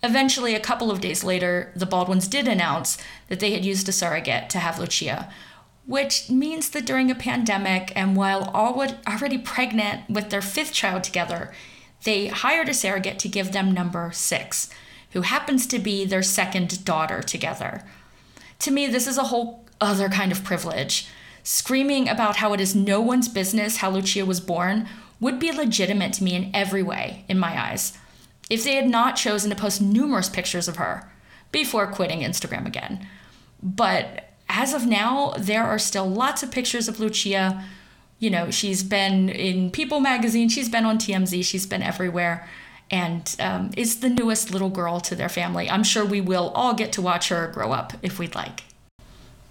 Eventually, 0.02 0.54
a 0.54 0.60
couple 0.60 0.90
of 0.90 1.02
days 1.02 1.22
later, 1.22 1.72
the 1.76 1.84
Baldwins 1.84 2.26
did 2.26 2.48
announce 2.48 2.96
that 3.28 3.38
they 3.38 3.52
had 3.52 3.66
used 3.66 3.86
a 3.86 3.92
surrogate 3.92 4.48
to 4.48 4.58
have 4.58 4.78
Lucia, 4.78 5.30
which 5.90 6.30
means 6.30 6.70
that 6.70 6.86
during 6.86 7.10
a 7.10 7.16
pandemic 7.16 7.90
and 7.96 8.14
while 8.14 8.48
all 8.54 8.80
already 9.08 9.36
pregnant 9.36 10.08
with 10.08 10.30
their 10.30 10.40
fifth 10.40 10.72
child 10.72 11.02
together, 11.02 11.52
they 12.04 12.28
hired 12.28 12.68
a 12.68 12.74
surrogate 12.74 13.18
to 13.18 13.28
give 13.28 13.50
them 13.50 13.74
number 13.74 14.12
six, 14.12 14.70
who 15.10 15.22
happens 15.22 15.66
to 15.66 15.80
be 15.80 16.04
their 16.04 16.22
second 16.22 16.84
daughter 16.84 17.20
together. 17.22 17.82
To 18.60 18.70
me, 18.70 18.86
this 18.86 19.08
is 19.08 19.18
a 19.18 19.24
whole 19.24 19.66
other 19.80 20.08
kind 20.08 20.30
of 20.30 20.44
privilege. 20.44 21.08
Screaming 21.42 22.08
about 22.08 22.36
how 22.36 22.52
it 22.52 22.60
is 22.60 22.72
no 22.72 23.00
one's 23.00 23.28
business 23.28 23.78
how 23.78 23.90
Lucia 23.90 24.24
was 24.24 24.38
born 24.38 24.88
would 25.18 25.40
be 25.40 25.50
legitimate 25.50 26.12
to 26.12 26.22
me 26.22 26.36
in 26.36 26.52
every 26.54 26.84
way, 26.84 27.24
in 27.28 27.36
my 27.36 27.60
eyes, 27.60 27.98
if 28.48 28.62
they 28.62 28.76
had 28.76 28.88
not 28.88 29.16
chosen 29.16 29.50
to 29.50 29.56
post 29.56 29.82
numerous 29.82 30.28
pictures 30.28 30.68
of 30.68 30.76
her 30.76 31.10
before 31.50 31.88
quitting 31.88 32.20
Instagram 32.20 32.64
again. 32.64 33.08
But 33.60 34.29
as 34.50 34.74
of 34.74 34.86
now, 34.86 35.34
there 35.38 35.64
are 35.64 35.78
still 35.78 36.08
lots 36.08 36.42
of 36.42 36.50
pictures 36.50 36.88
of 36.88 37.00
Lucia 37.00 37.64
you 38.20 38.28
know, 38.28 38.50
she's 38.50 38.82
been 38.84 39.30
in 39.30 39.70
People 39.70 39.98
magazine, 39.98 40.48
she's 40.48 40.68
been 40.68 40.84
on 40.84 40.98
TMZ, 40.98 41.42
she's 41.42 41.66
been 41.66 41.82
everywhere, 41.82 42.46
and 42.90 43.34
um, 43.40 43.70
is 43.76 44.00
the 44.00 44.10
newest 44.10 44.52
little 44.52 44.68
girl 44.68 45.00
to 45.00 45.16
their 45.16 45.30
family. 45.30 45.68
I'm 45.68 45.82
sure 45.82 46.04
we 46.04 46.20
will 46.20 46.50
all 46.50 46.74
get 46.74 46.92
to 46.92 47.02
watch 47.02 47.30
her 47.30 47.48
grow 47.48 47.72
up 47.72 47.94
if 48.02 48.18
we'd 48.18 48.34
like. 48.34 48.64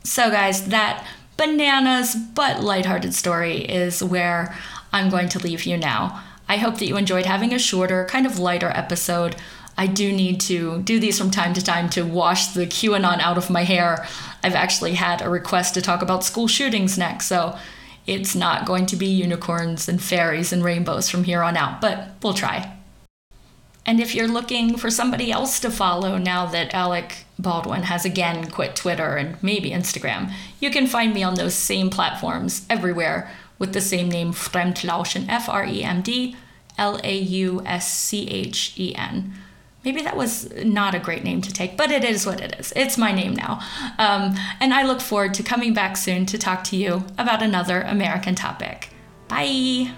So, 0.04 0.30
guys, 0.30 0.68
that 0.68 1.06
bananas 1.36 2.16
but 2.16 2.62
lighthearted 2.62 3.14
story 3.16 3.58
is 3.58 4.04
where 4.04 4.56
I'm 4.94 5.10
going 5.10 5.30
to 5.30 5.40
leave 5.40 5.64
you 5.64 5.76
now. 5.76 6.24
I 6.48 6.58
hope 6.58 6.78
that 6.78 6.88
you 6.88 6.96
enjoyed 6.96 7.26
having 7.26 7.54
a 7.54 7.60
shorter, 7.60 8.06
kind 8.06 8.26
of 8.26 8.38
lighter 8.38 8.70
episode. 8.70 9.36
I 9.78 9.88
do 9.88 10.12
need 10.12 10.42
to 10.42 10.82
do 10.82 11.00
these 11.00 11.18
from 11.18 11.32
time 11.32 11.54
to 11.54 11.64
time 11.64 11.90
to 11.92 12.04
wash 12.04 12.48
the 12.48 12.68
QAnon 12.68 13.20
out 13.20 13.38
of 13.38 13.50
my 13.50 13.64
hair. 13.64 14.06
I've 14.44 14.56
actually 14.56 14.94
had 14.94 15.22
a 15.22 15.30
request 15.30 15.74
to 15.74 15.82
talk 15.82 16.02
about 16.02 16.24
school 16.24 16.48
shootings 16.48 16.98
next, 16.98 17.28
so 17.28 17.58
it's 18.08 18.36
not 18.36 18.66
going 18.66 18.86
to 18.88 18.96
be 18.96 19.06
unicorns 19.06 19.88
and 19.88 20.02
fairies 20.02 20.52
and 20.52 20.64
rainbows 20.64 21.10
from 21.10 21.26
here 21.26 21.44
on 21.44 21.58
out, 21.58 21.82
but 21.82 22.10
we'll 22.24 22.34
try. 22.34 22.76
And 23.86 24.00
if 24.00 24.14
you're 24.14 24.28
looking 24.28 24.78
for 24.78 24.92
somebody 24.92 25.32
else 25.32 25.60
to 25.62 25.72
follow 25.72 26.18
now 26.18 26.46
that 26.48 26.74
Alec 26.74 27.26
Baldwin 27.40 27.84
has 27.84 28.06
again 28.06 28.50
quit 28.52 28.76
Twitter 28.76 29.16
and 29.16 29.42
maybe 29.42 29.72
Instagram, 29.72 30.32
you 30.60 30.70
can 30.70 30.86
find 30.86 31.14
me 31.14 31.24
on 31.24 31.36
those 31.36 31.56
same 31.56 31.90
platforms 31.90 32.66
everywhere 32.70 33.32
with 33.58 33.74
the 33.74 33.82
same 33.82 34.10
name 34.10 34.32
Fremdlauschen, 34.32 35.26
F 35.28 35.50
R 35.50 35.66
E 35.66 35.84
M 35.84 36.02
D 36.02 36.36
L 36.78 37.00
A 37.04 37.18
U 37.18 37.62
S 37.66 37.92
C 37.94 38.28
H 38.28 38.74
E 38.78 38.94
N. 38.96 39.34
Maybe 39.86 40.02
that 40.02 40.18
was 40.18 40.54
not 40.56 40.94
a 40.94 41.00
great 41.00 41.24
name 41.24 41.42
to 41.42 41.54
take, 41.54 41.78
but 41.78 41.90
it 41.90 42.04
is 42.04 42.26
what 42.26 42.42
it 42.42 42.56
is. 42.60 42.74
It's 42.76 42.98
my 42.98 43.14
name 43.14 43.34
now. 43.34 43.62
Um, 43.98 44.36
and 44.60 44.74
I 44.74 44.84
look 44.84 45.00
forward 45.00 45.34
to 45.36 45.44
coming 45.44 45.74
back 45.74 45.96
soon 45.96 46.26
to 46.28 46.38
talk 46.38 46.64
to 46.66 46.76
you 46.76 47.06
about 47.18 47.42
another 47.42 47.82
American 47.82 48.36
topic. 48.36 48.90
Bye. 49.30 49.92